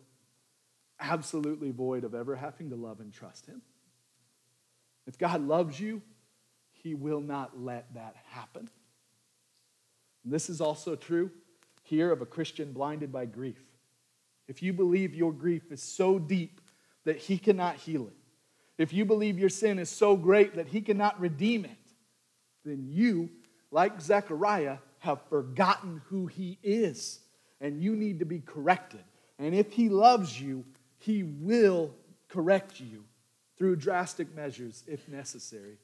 absolutely 1.00 1.72
void 1.72 2.04
of 2.04 2.14
ever 2.14 2.36
having 2.36 2.70
to 2.70 2.76
love 2.76 3.00
and 3.00 3.14
trust 3.14 3.46
Him. 3.46 3.62
If 5.08 5.18
God 5.18 5.42
loves 5.42 5.80
you, 5.80 6.02
He 6.72 6.94
will 6.94 7.22
not 7.22 7.60
let 7.60 7.94
that 7.94 8.16
happen. 8.30 8.70
And 10.24 10.32
this 10.32 10.50
is 10.50 10.62
also 10.62 10.96
true 10.96 11.32
here 11.84 12.12
of 12.12 12.22
a 12.22 12.26
Christian 12.26 12.74
blinded 12.74 13.12
by 13.12 13.26
grief. 13.26 13.62
If 14.48 14.62
you 14.62 14.74
believe 14.74 15.16
your 15.16 15.32
grief 15.32 15.72
is 15.72 15.82
so 15.82 16.20
deep 16.20 16.62
that 17.06 17.18
He 17.18 17.38
cannot 17.38 17.76
heal 17.76 18.08
it, 18.08 18.18
if 18.78 18.94
you 18.94 19.06
believe 19.06 19.40
your 19.40 19.50
sin 19.50 19.80
is 19.80 19.90
so 19.90 20.16
great 20.16 20.56
that 20.56 20.68
He 20.68 20.82
cannot 20.82 21.20
redeem 21.20 21.66
it, 21.66 21.72
then 22.66 22.86
you, 22.88 23.30
like 23.72 24.02
Zechariah, 24.02 24.78
have 25.00 25.22
forgotten 25.30 26.02
who 26.08 26.28
He 26.28 26.58
is, 26.64 27.20
and 27.60 27.82
you 27.82 27.96
need 27.96 28.20
to 28.20 28.26
be 28.26 28.40
corrected. 28.40 29.04
And 29.40 29.56
if 29.56 29.72
He 29.72 29.90
loves 29.90 30.40
you, 30.40 30.64
He 31.00 31.24
will 31.24 31.94
correct 32.28 32.80
you 32.80 33.04
through 33.58 33.76
drastic 33.76 34.36
measures 34.36 34.84
if 34.88 35.08
necessary. 35.08 35.78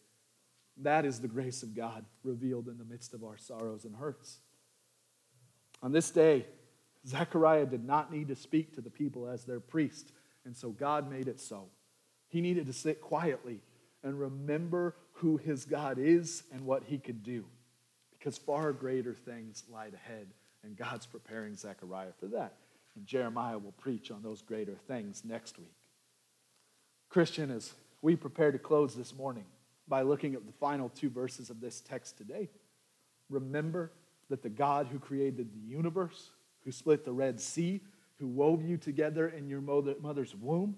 That 0.82 1.06
is 1.06 1.20
the 1.20 1.28
grace 1.28 1.64
of 1.64 1.76
God 1.76 2.06
revealed 2.24 2.68
in 2.68 2.78
the 2.78 2.86
midst 2.86 3.14
of 3.14 3.24
our 3.24 3.38
sorrows 3.38 3.86
and 3.86 3.96
hurts. 3.96 4.40
On 5.82 5.92
this 5.92 6.10
day, 6.12 6.46
Zechariah 7.08 7.66
did 7.66 7.86
not 7.86 8.12
need 8.12 8.28
to 8.28 8.36
speak 8.36 8.76
to 8.76 8.82
the 8.82 8.90
people 8.90 9.28
as 9.28 9.46
their 9.46 9.60
priest, 9.60 10.12
and 10.46 10.56
so 10.56 10.70
God 10.70 11.10
made 11.10 11.28
it 11.28 11.40
so. 11.40 11.66
He 12.28 12.42
needed 12.42 12.68
to 12.68 12.74
sit 12.74 13.02
quietly 13.02 13.62
and 14.04 14.20
remember 14.20 14.96
who 15.14 15.38
his 15.38 15.66
God 15.66 15.98
is 16.00 16.44
and 16.52 16.66
what 16.66 16.84
he 16.84 16.98
could 16.98 17.24
do, 17.24 17.46
because 18.12 18.38
far 18.38 18.72
greater 18.74 19.14
things 19.14 19.64
lie 19.72 19.88
ahead, 19.88 20.28
and 20.64 20.76
God's 20.76 21.06
preparing 21.06 21.56
Zechariah 21.56 22.14
for 22.20 22.28
that. 22.28 22.54
And 22.96 23.06
Jeremiah 23.06 23.58
will 23.58 23.74
preach 23.74 24.12
on 24.12 24.22
those 24.22 24.42
greater 24.42 24.76
things 24.88 25.24
next 25.24 25.58
week. 25.58 25.74
Christian, 27.10 27.52
as 27.52 27.74
we 28.02 28.16
prepare 28.16 28.52
to 28.52 28.60
close 28.60 28.96
this 28.96 29.16
morning, 29.16 29.46
by 29.88 30.02
looking 30.02 30.36
at 30.36 30.46
the 30.46 30.52
final 30.54 30.90
two 30.90 31.10
verses 31.10 31.50
of 31.50 31.62
this 31.62 31.82
text 31.82 32.18
today. 32.18 32.50
Remember 33.30 33.92
that 34.30 34.42
the 34.42 34.50
God 34.50 34.88
who 34.88 35.00
created 35.00 35.54
the 35.54 35.68
universe, 35.68 36.32
who 36.64 36.72
split 36.72 37.06
the 37.06 37.12
Red 37.12 37.40
Sea, 37.40 37.82
who 38.20 38.28
wove 38.28 38.64
you 38.64 38.78
together 38.78 39.28
in 39.28 39.48
your 39.48 39.62
mother's 39.62 40.36
womb, 40.36 40.76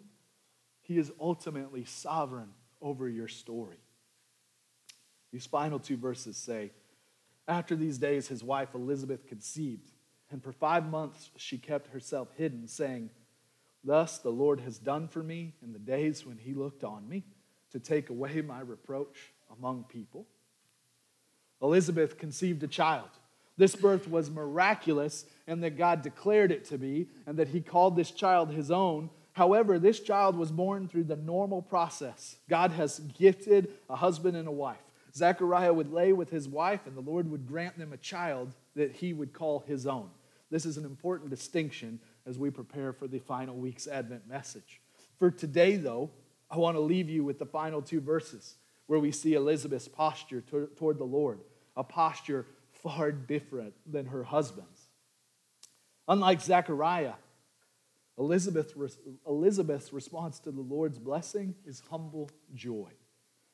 he 0.82 0.98
is 0.98 1.12
ultimately 1.20 1.86
sovereign 1.86 2.50
over 2.82 3.08
your 3.08 3.28
story. 3.28 3.78
These 5.32 5.46
final 5.46 5.80
two 5.80 5.98
verses 5.98 6.38
say, 6.38 6.72
After 7.48 7.76
these 7.76 7.98
days, 7.98 8.28
his 8.28 8.44
wife 8.44 8.74
Elizabeth 8.74 9.28
conceived, 9.28 9.92
and 10.32 10.44
for 10.44 10.52
five 10.52 10.90
months 10.90 11.30
she 11.38 11.58
kept 11.58 11.88
herself 11.88 12.30
hidden, 12.38 12.68
saying, 12.68 13.10
Thus 13.84 14.18
the 14.18 14.32
Lord 14.32 14.60
has 14.62 14.78
done 14.78 15.08
for 15.08 15.24
me 15.24 15.54
in 15.64 15.72
the 15.72 15.80
days 15.80 16.26
when 16.26 16.38
he 16.38 16.54
looked 16.54 16.84
on 16.84 17.08
me 17.08 17.24
to 17.72 17.80
take 17.80 18.10
away 18.10 18.42
my 18.42 18.62
reproach 18.62 19.34
among 19.58 19.84
people. 19.86 20.26
Elizabeth 21.62 22.18
conceived 22.18 22.64
a 22.64 22.68
child. 22.68 23.10
This 23.58 23.76
birth 23.76 24.08
was 24.08 24.30
miraculous, 24.30 25.26
and 25.46 25.62
that 25.64 25.78
God 25.78 26.02
declared 26.02 26.52
it 26.52 26.66
to 26.66 26.78
be, 26.78 27.08
and 27.26 27.38
that 27.38 27.50
He 27.50 27.60
called 27.60 27.96
this 27.96 28.12
child 28.12 28.52
His 28.52 28.72
own. 28.72 29.10
However, 29.34 29.78
this 29.80 30.00
child 30.00 30.38
was 30.38 30.52
born 30.52 30.88
through 30.88 31.04
the 31.06 31.16
normal 31.16 31.62
process. 31.62 32.38
God 32.50 32.72
has 32.72 33.00
gifted 33.00 33.72
a 33.90 33.96
husband 33.96 34.38
and 34.38 34.48
a 34.48 34.52
wife. 34.52 34.78
Zechariah 35.14 35.74
would 35.74 35.92
lay 35.92 36.14
with 36.14 36.30
his 36.30 36.48
wife, 36.48 36.86
and 36.86 36.96
the 36.96 37.02
Lord 37.02 37.30
would 37.30 37.48
grant 37.48 37.78
them 37.78 37.94
a 37.94 37.98
child 37.98 38.54
that 38.76 38.96
he 38.96 39.14
would 39.14 39.34
call 39.34 39.60
his 39.60 39.88
own. 39.88 40.10
This 40.52 40.66
is 40.66 40.78
an 40.78 40.86
important 40.86 41.30
distinction 41.30 42.00
as 42.26 42.38
we 42.38 42.50
prepare 42.50 42.94
for 42.94 43.08
the 43.08 43.20
final 43.20 43.56
week's 43.56 43.88
Advent 43.88 44.28
message. 44.28 44.82
For 45.18 45.32
today, 45.32 45.76
though, 45.76 46.12
I 46.50 46.58
want 46.58 46.76
to 46.76 46.82
leave 46.82 47.10
you 47.10 47.24
with 47.24 47.40
the 47.40 47.46
final 47.46 47.82
two 47.82 48.02
verses 48.02 48.56
where 48.88 49.00
we 49.00 49.12
see 49.12 49.34
Elizabeth's 49.36 49.88
posture 49.88 50.42
toward 50.76 50.98
the 50.98 51.04
Lord, 51.04 51.42
a 51.78 51.84
posture 51.84 52.48
far 52.72 53.12
different 53.12 53.74
than 53.86 54.08
her 54.08 54.24
husband's. 54.24 54.88
Unlike 56.08 56.42
Zechariah, 56.42 57.14
Elizabeth, 58.18 58.74
Elizabeth's 59.28 59.94
response 59.94 60.40
to 60.40 60.52
the 60.52 60.62
Lord's 60.62 60.98
blessing 60.98 61.56
is 61.66 61.84
humble 61.90 62.30
joy. 62.56 62.90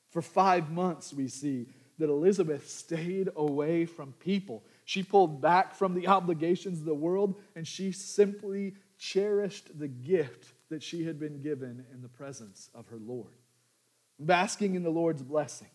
For 0.09 0.21
five 0.21 0.71
months, 0.71 1.13
we 1.13 1.27
see 1.27 1.67
that 1.97 2.09
Elizabeth 2.09 2.69
stayed 2.69 3.29
away 3.35 3.85
from 3.85 4.13
people. 4.13 4.63
She 4.85 5.03
pulled 5.03 5.41
back 5.41 5.75
from 5.75 5.93
the 5.93 6.07
obligations 6.07 6.79
of 6.79 6.85
the 6.85 6.93
world 6.93 7.35
and 7.55 7.67
she 7.67 7.91
simply 7.91 8.75
cherished 8.97 9.77
the 9.77 9.87
gift 9.87 10.53
that 10.69 10.83
she 10.83 11.05
had 11.05 11.19
been 11.19 11.41
given 11.41 11.85
in 11.93 12.01
the 12.01 12.09
presence 12.09 12.69
of 12.73 12.87
her 12.87 12.97
Lord. 12.97 13.33
Basking 14.19 14.75
in 14.75 14.83
the 14.83 14.89
Lord's 14.89 15.21
blessing, 15.21 15.69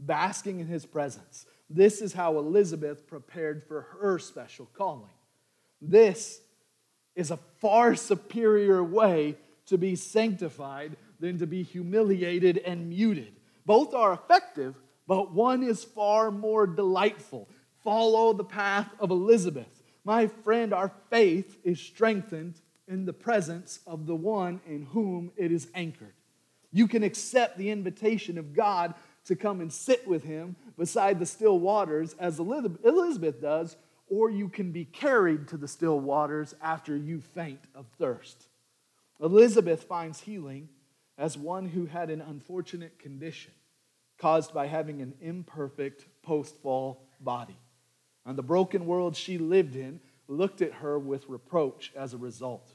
basking 0.00 0.60
in 0.60 0.66
his 0.66 0.86
presence. 0.86 1.46
This 1.68 2.00
is 2.00 2.12
how 2.12 2.38
Elizabeth 2.38 3.06
prepared 3.06 3.62
for 3.62 3.82
her 4.00 4.18
special 4.18 4.68
calling. 4.74 5.10
This 5.80 6.40
is 7.14 7.30
a 7.30 7.38
far 7.60 7.94
superior 7.94 8.82
way 8.82 9.36
to 9.66 9.78
be 9.78 9.96
sanctified 9.96 10.96
than 11.20 11.38
to 11.38 11.46
be 11.46 11.62
humiliated 11.62 12.58
and 12.58 12.88
muted. 12.88 13.32
Both 13.64 13.94
are 13.94 14.12
effective, 14.12 14.74
but 15.06 15.32
one 15.32 15.62
is 15.62 15.84
far 15.84 16.30
more 16.30 16.66
delightful. 16.66 17.48
Follow 17.84 18.32
the 18.32 18.44
path 18.44 18.88
of 18.98 19.10
Elizabeth. 19.10 19.82
My 20.04 20.26
friend, 20.26 20.72
our 20.72 20.90
faith 21.10 21.58
is 21.64 21.80
strengthened 21.80 22.60
in 22.92 23.06
the 23.06 23.12
presence 23.12 23.80
of 23.86 24.06
the 24.06 24.14
one 24.14 24.60
in 24.66 24.84
whom 24.84 25.32
it 25.36 25.50
is 25.50 25.68
anchored. 25.74 26.12
You 26.72 26.86
can 26.86 27.02
accept 27.02 27.56
the 27.56 27.70
invitation 27.70 28.36
of 28.38 28.52
God 28.52 28.94
to 29.24 29.34
come 29.34 29.60
and 29.60 29.72
sit 29.72 30.06
with 30.06 30.24
him 30.24 30.56
beside 30.76 31.18
the 31.18 31.26
still 31.26 31.58
waters, 31.58 32.14
as 32.18 32.38
Elizabeth 32.38 33.40
does, 33.40 33.76
or 34.08 34.30
you 34.30 34.48
can 34.48 34.72
be 34.72 34.84
carried 34.84 35.48
to 35.48 35.56
the 35.56 35.68
still 35.68 35.98
waters 36.00 36.54
after 36.60 36.94
you 36.96 37.20
faint 37.20 37.60
of 37.74 37.86
thirst. 37.98 38.48
Elizabeth 39.20 39.84
finds 39.84 40.20
healing 40.20 40.68
as 41.16 41.38
one 41.38 41.66
who 41.66 41.86
had 41.86 42.10
an 42.10 42.20
unfortunate 42.20 42.98
condition 42.98 43.52
caused 44.18 44.52
by 44.52 44.66
having 44.66 45.00
an 45.00 45.14
imperfect 45.20 46.04
post 46.22 46.56
fall 46.62 47.04
body. 47.20 47.56
And 48.26 48.36
the 48.36 48.42
broken 48.42 48.86
world 48.86 49.16
she 49.16 49.38
lived 49.38 49.76
in 49.76 50.00
looked 50.28 50.62
at 50.62 50.74
her 50.74 50.98
with 50.98 51.28
reproach 51.28 51.92
as 51.96 52.14
a 52.14 52.18
result. 52.18 52.72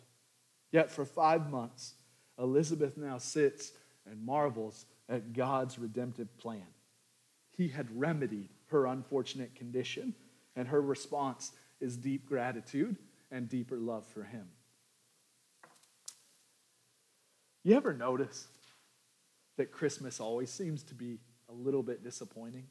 Yet 0.77 0.91
for 0.91 1.05
five 1.05 1.49
months, 1.49 1.95
Elizabeth 2.37 2.97
now 2.97 3.17
sits 3.17 3.71
and 4.05 4.23
marvels 4.23 4.85
at 5.09 5.33
God's 5.33 5.79
redemptive 5.79 6.37
plan. 6.37 6.67
He 7.49 7.67
had 7.67 7.87
remedied 7.99 8.49
her 8.67 8.85
unfortunate 8.85 9.55
condition, 9.55 10.13
and 10.55 10.67
her 10.67 10.79
response 10.79 11.51
is 11.81 11.97
deep 11.97 12.27
gratitude 12.29 12.95
and 13.31 13.49
deeper 13.49 13.77
love 13.77 14.05
for 14.05 14.21
Him. 14.21 14.47
You 17.63 17.75
ever 17.75 17.91
notice 17.91 18.47
that 19.57 19.71
Christmas 19.71 20.19
always 20.19 20.51
seems 20.51 20.83
to 20.83 20.93
be 20.93 21.17
a 21.49 21.53
little 21.53 21.81
bit 21.81 22.03
disappointing? 22.03 22.67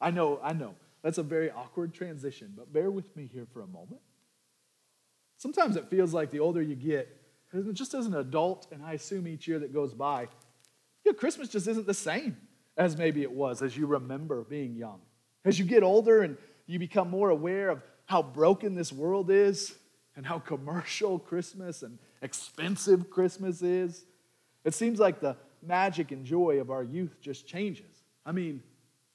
I 0.00 0.12
know, 0.12 0.38
I 0.44 0.52
know. 0.52 0.76
That's 1.02 1.18
a 1.18 1.24
very 1.24 1.50
awkward 1.50 1.92
transition, 1.92 2.54
but 2.56 2.72
bear 2.72 2.92
with 2.92 3.16
me 3.16 3.26
here 3.26 3.48
for 3.52 3.62
a 3.62 3.66
moment. 3.66 4.02
Sometimes 5.38 5.74
it 5.74 5.88
feels 5.90 6.14
like 6.14 6.30
the 6.30 6.38
older 6.38 6.62
you 6.62 6.76
get, 6.76 7.17
just 7.72 7.94
as 7.94 8.06
an 8.06 8.14
adult, 8.14 8.68
and 8.72 8.82
I 8.82 8.92
assume 8.92 9.26
each 9.26 9.48
year 9.48 9.58
that 9.58 9.72
goes 9.72 9.94
by, 9.94 10.28
your 11.04 11.14
Christmas 11.14 11.48
just 11.48 11.66
isn't 11.66 11.86
the 11.86 11.94
same 11.94 12.36
as 12.76 12.96
maybe 12.96 13.22
it 13.22 13.32
was 13.32 13.62
as 13.62 13.76
you 13.76 13.86
remember 13.86 14.44
being 14.44 14.76
young. 14.76 15.00
As 15.44 15.58
you 15.58 15.64
get 15.64 15.82
older 15.82 16.22
and 16.22 16.36
you 16.66 16.78
become 16.78 17.08
more 17.08 17.30
aware 17.30 17.70
of 17.70 17.82
how 18.06 18.22
broken 18.22 18.74
this 18.74 18.92
world 18.92 19.30
is 19.30 19.74
and 20.16 20.26
how 20.26 20.38
commercial 20.38 21.18
Christmas 21.18 21.82
and 21.82 21.98
expensive 22.22 23.10
Christmas 23.10 23.62
is, 23.62 24.04
it 24.64 24.74
seems 24.74 24.98
like 24.98 25.20
the 25.20 25.36
magic 25.62 26.12
and 26.12 26.24
joy 26.24 26.60
of 26.60 26.70
our 26.70 26.82
youth 26.82 27.16
just 27.20 27.46
changes. 27.46 28.02
I 28.26 28.32
mean, 28.32 28.62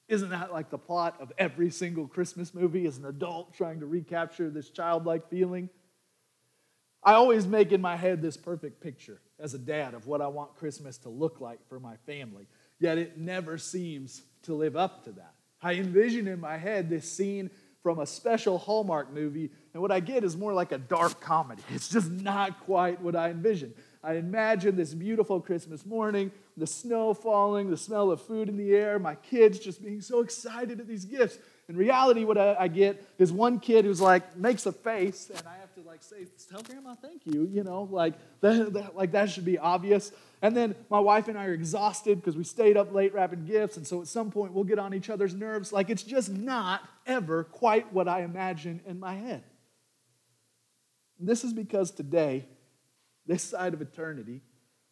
isn't 0.08 0.30
that 0.30 0.52
like 0.52 0.70
the 0.70 0.78
plot 0.78 1.16
of 1.20 1.32
every 1.38 1.70
single 1.70 2.06
Christmas 2.06 2.52
movie 2.52 2.86
as 2.86 2.98
an 2.98 3.06
adult 3.06 3.54
trying 3.54 3.80
to 3.80 3.86
recapture 3.86 4.50
this 4.50 4.70
childlike 4.70 5.30
feeling? 5.30 5.70
I 7.04 7.14
always 7.14 7.46
make 7.46 7.72
in 7.72 7.80
my 7.80 7.96
head 7.96 8.22
this 8.22 8.36
perfect 8.36 8.80
picture 8.80 9.20
as 9.38 9.52
a 9.52 9.58
dad 9.58 9.94
of 9.94 10.06
what 10.06 10.22
I 10.22 10.26
want 10.26 10.56
Christmas 10.56 10.96
to 10.98 11.10
look 11.10 11.40
like 11.40 11.58
for 11.68 11.78
my 11.78 11.96
family, 12.06 12.46
yet 12.78 12.96
it 12.96 13.18
never 13.18 13.58
seems 13.58 14.22
to 14.42 14.54
live 14.54 14.76
up 14.76 15.04
to 15.04 15.12
that. 15.12 15.34
I 15.60 15.74
envision 15.74 16.28
in 16.28 16.40
my 16.40 16.56
head 16.56 16.88
this 16.88 17.10
scene 17.10 17.50
from 17.82 17.98
a 17.98 18.06
special 18.06 18.56
Hallmark 18.56 19.12
movie, 19.12 19.50
and 19.74 19.82
what 19.82 19.92
I 19.92 20.00
get 20.00 20.24
is 20.24 20.38
more 20.38 20.54
like 20.54 20.72
a 20.72 20.78
dark 20.78 21.20
comedy. 21.20 21.62
It's 21.70 21.90
just 21.90 22.10
not 22.10 22.60
quite 22.60 23.00
what 23.02 23.14
I 23.14 23.28
envision. 23.28 23.74
I 24.02 24.14
imagine 24.14 24.74
this 24.76 24.94
beautiful 24.94 25.40
Christmas 25.40 25.84
morning, 25.84 26.32
the 26.56 26.66
snow 26.66 27.12
falling, 27.12 27.70
the 27.70 27.76
smell 27.76 28.10
of 28.10 28.22
food 28.22 28.48
in 28.48 28.56
the 28.56 28.74
air, 28.74 28.98
my 28.98 29.14
kids 29.14 29.58
just 29.58 29.82
being 29.82 30.00
so 30.00 30.20
excited 30.20 30.80
at 30.80 30.86
these 30.86 31.04
gifts. 31.04 31.38
In 31.68 31.76
reality, 31.76 32.24
what 32.24 32.36
I, 32.36 32.56
I 32.60 32.68
get 32.68 33.02
is 33.18 33.32
one 33.32 33.58
kid 33.58 33.84
who's 33.84 34.00
like 34.00 34.36
makes 34.36 34.66
a 34.66 34.72
face, 34.72 35.30
and 35.34 35.46
I 35.46 35.56
have 35.56 35.72
to 35.74 35.80
like 35.80 36.02
say, 36.02 36.26
"Tell 36.50 36.62
Grandma 36.62 36.94
thank 36.94 37.22
you," 37.24 37.48
you 37.50 37.64
know, 37.64 37.88
like 37.90 38.14
that, 38.40 38.72
that 38.74 38.96
like 38.96 39.12
that 39.12 39.30
should 39.30 39.44
be 39.44 39.58
obvious. 39.58 40.12
And 40.42 40.54
then 40.54 40.74
my 40.90 41.00
wife 41.00 41.28
and 41.28 41.38
I 41.38 41.46
are 41.46 41.54
exhausted 41.54 42.20
because 42.20 42.36
we 42.36 42.44
stayed 42.44 42.76
up 42.76 42.92
late 42.92 43.14
wrapping 43.14 43.46
gifts, 43.46 43.78
and 43.78 43.86
so 43.86 44.02
at 44.02 44.08
some 44.08 44.30
point 44.30 44.52
we'll 44.52 44.64
get 44.64 44.78
on 44.78 44.92
each 44.92 45.08
other's 45.08 45.34
nerves. 45.34 45.72
Like 45.72 45.88
it's 45.88 46.02
just 46.02 46.30
not 46.30 46.82
ever 47.06 47.44
quite 47.44 47.92
what 47.92 48.08
I 48.08 48.22
imagine 48.22 48.80
in 48.86 49.00
my 49.00 49.14
head. 49.14 49.42
This 51.18 51.44
is 51.44 51.54
because 51.54 51.90
today 51.90 52.46
this 53.26 53.42
side 53.42 53.72
of 53.72 53.80
eternity, 53.80 54.42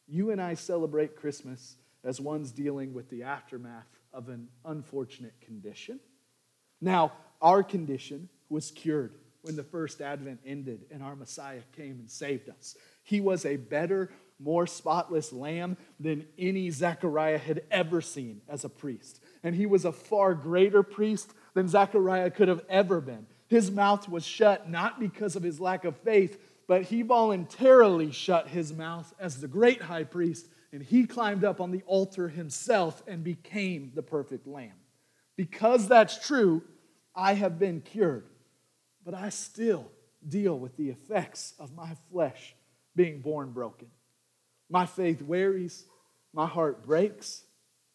you 0.09 0.31
and 0.31 0.41
I 0.41 0.55
celebrate 0.55 1.17
Christmas 1.17 1.77
as 2.05 2.21
ones 2.21 2.51
dealing 2.51 2.95
with 2.95 3.11
the 3.11 3.25
aftermath 3.25 3.87
of 4.13 4.29
an 4.29 4.49
unfortunate 4.65 5.35
condition. 5.41 6.01
Now, 6.83 7.12
our 7.40 7.62
condition 7.62 8.29
was 8.51 8.73
cured 8.73 9.14
when 9.42 9.57
the 9.57 9.62
first 9.62 10.01
advent 10.01 10.40
ended 10.45 10.85
and 10.90 11.03
our 11.03 11.16
Messiah 11.16 11.61
came 11.77 12.01
and 12.01 12.11
saved 12.11 12.51
us. 12.51 12.77
He 13.05 13.21
was 13.21 13.47
a 13.47 13.57
better, 13.57 14.11
more 14.38 14.66
spotless 14.66 15.33
lamb 15.33 15.77
than 16.01 16.27
any 16.37 16.71
Zechariah 16.71 17.38
had 17.38 17.62
ever 17.71 18.01
seen 18.01 18.40
as 18.49 18.64
a 18.64 18.68
priest. 18.68 19.23
And 19.45 19.55
he 19.55 19.64
was 19.64 19.85
a 19.85 19.92
far 19.92 20.35
greater 20.35 20.83
priest 20.83 21.33
than 21.55 21.68
Zechariah 21.68 22.31
could 22.31 22.49
have 22.49 22.64
ever 22.68 23.01
been. 23.01 23.27
His 23.47 23.71
mouth 23.71 24.09
was 24.09 24.25
shut 24.25 24.68
not 24.68 24.99
because 24.99 25.37
of 25.37 25.42
his 25.42 25.61
lack 25.61 25.85
of 25.85 25.97
faith, 25.99 26.38
but 26.66 26.83
he 26.83 27.03
voluntarily 27.03 28.11
shut 28.11 28.49
his 28.49 28.73
mouth 28.73 29.12
as 29.21 29.40
the 29.40 29.49
great 29.49 29.83
high 29.83 30.05
priest, 30.05 30.47
and 30.73 30.83
he 30.83 31.07
climbed 31.07 31.45
up 31.45 31.61
on 31.61 31.71
the 31.71 31.83
altar 31.87 32.29
himself 32.29 33.03
and 33.07 33.23
became 33.23 33.92
the 33.95 34.03
perfect 34.03 34.47
lamb. 34.47 34.73
Because 35.37 35.88
that's 35.88 36.25
true, 36.27 36.62
I 37.14 37.35
have 37.35 37.59
been 37.59 37.81
cured, 37.81 38.27
but 39.05 39.14
I 39.14 39.29
still 39.29 39.90
deal 40.27 40.59
with 40.59 40.77
the 40.77 40.90
effects 40.90 41.55
of 41.59 41.75
my 41.75 41.96
flesh 42.11 42.55
being 42.94 43.20
born 43.20 43.51
broken. 43.51 43.88
My 44.70 44.87
faith 44.87 45.20
wearies, 45.20 45.85
my 46.33 46.46
heart 46.46 46.85
breaks, 46.85 47.42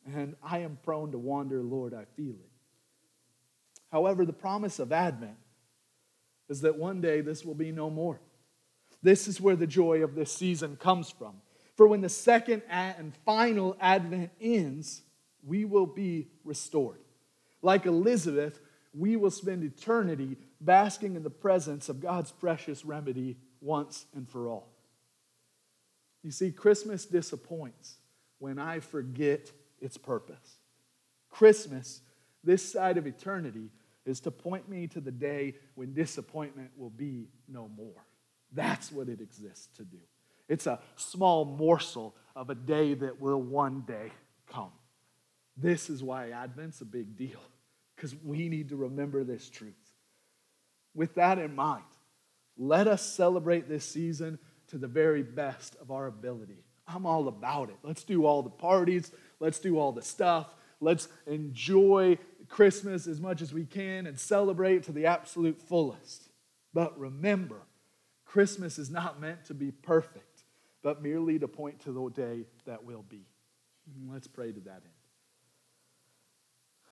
and 0.06 0.36
I 0.44 0.60
am 0.60 0.78
prone 0.84 1.12
to 1.12 1.18
wander, 1.18 1.62
Lord, 1.62 1.94
I 1.94 2.06
feel 2.16 2.36
it. 2.36 2.52
However, 3.92 4.26
the 4.26 4.34
promise 4.34 4.80
of 4.80 4.92
Advent 4.92 5.38
is 6.50 6.62
that 6.62 6.78
one 6.78 7.02
day 7.02 7.22
this 7.22 7.44
will 7.44 7.56
be 7.56 7.72
no 7.72 7.90
more. 7.90 8.20
This 9.02 9.28
is 9.28 9.42
where 9.42 9.56
the 9.56 9.68
joy 9.68 10.04
of 10.04 10.16
this 10.16 10.32
season 10.32 10.76
comes 10.76 11.10
from. 11.10 11.36
For 11.76 11.88
when 11.88 12.02
the 12.02 12.10
second 12.10 12.64
and 12.70 13.14
final 13.26 13.78
advent 13.80 14.32
ends, 14.42 15.04
we 15.46 15.66
will 15.66 15.86
be 15.86 16.28
restored. 16.44 17.00
Like 17.62 17.86
Elizabeth, 17.86 18.60
we 18.98 19.16
will 19.16 19.32
spend 19.32 19.64
eternity 19.64 20.38
basking 20.60 21.16
in 21.16 21.24
the 21.24 21.30
presence 21.30 21.88
of 21.90 22.00
God's 22.00 22.32
precious 22.32 22.84
remedy 22.84 23.38
once 23.62 24.06
and 24.16 24.28
for 24.28 24.48
all. 24.48 24.70
You 26.24 26.32
see, 26.32 26.52
Christmas 26.52 27.06
disappoints 27.06 27.98
when 28.40 28.58
I 28.60 28.80
forget 28.80 29.52
its 29.80 29.98
purpose. 29.98 30.58
Christmas, 31.30 32.02
this 32.44 32.70
side 32.70 32.98
of 32.98 33.06
eternity, 33.06 33.70
is 34.06 34.20
to 34.22 34.32
point 34.32 34.68
me 34.68 34.88
to 34.88 35.02
the 35.02 35.12
day 35.12 35.56
when 35.76 35.94
disappointment 35.94 36.72
will 36.78 36.90
be 36.90 37.28
no 37.48 37.70
more. 37.78 38.06
That's 38.54 38.92
what 38.92 39.10
it 39.10 39.22
exists 39.22 39.68
to 39.78 39.84
do. 39.84 40.00
It's 40.48 40.66
a 40.66 40.80
small 40.96 41.46
morsel 41.46 42.16
of 42.36 42.50
a 42.50 42.56
day 42.56 42.94
that 42.96 43.20
will 43.20 43.42
one 43.42 43.82
day 43.82 44.12
come. 44.48 44.72
This 45.58 45.90
is 45.90 46.02
why 46.02 46.32
Advent's 46.32 46.82
a 46.82 46.86
big 46.86 47.18
deal, 47.18 47.42
because 47.98 48.16
we 48.24 48.48
need 48.48 48.70
to 48.70 48.76
remember 48.76 49.24
this 49.24 49.50
truth. 49.50 49.74
With 50.94 51.16
that 51.16 51.40
in 51.40 51.56
mind, 51.56 51.84
let 52.58 52.88
us 52.88 53.02
celebrate 53.02 53.68
this 53.68 53.84
season 53.84 54.40
to 54.68 54.78
the 54.78 54.88
very 54.88 55.24
best 55.24 55.76
of 55.82 55.92
our 55.92 56.06
ability. 56.08 56.64
I'm 56.88 57.06
all 57.06 57.28
about 57.28 57.70
it. 57.70 57.78
Let's 57.84 58.04
do 58.04 58.26
all 58.26 58.44
the 58.44 58.50
parties, 58.50 59.12
let's 59.40 59.60
do 59.60 59.78
all 59.78 59.92
the 59.92 60.02
stuff. 60.02 60.48
let's 60.80 61.08
enjoy 61.26 62.20
Christmas 62.50 63.08
as 63.08 63.20
much 63.20 63.42
as 63.42 63.52
we 63.52 63.66
can 63.66 64.06
and 64.06 64.20
celebrate 64.20 64.84
to 64.84 64.92
the 64.92 65.08
absolute 65.08 65.60
fullest. 65.60 66.30
But 66.72 66.98
remember, 67.00 67.62
Christmas 68.26 68.78
is 68.78 68.92
not 68.92 69.20
meant 69.20 69.46
to 69.46 69.56
be 69.56 69.72
perfect, 69.72 70.44
but 70.84 71.02
merely 71.02 71.40
to 71.40 71.48
point 71.48 71.80
to 71.82 71.92
the 71.92 72.10
day 72.10 72.46
that 72.66 72.84
will 72.84 73.04
be. 73.10 73.26
Let's 74.08 74.28
pray 74.28 74.52
to 74.52 74.60
that 74.62 74.84
end. 74.86 74.97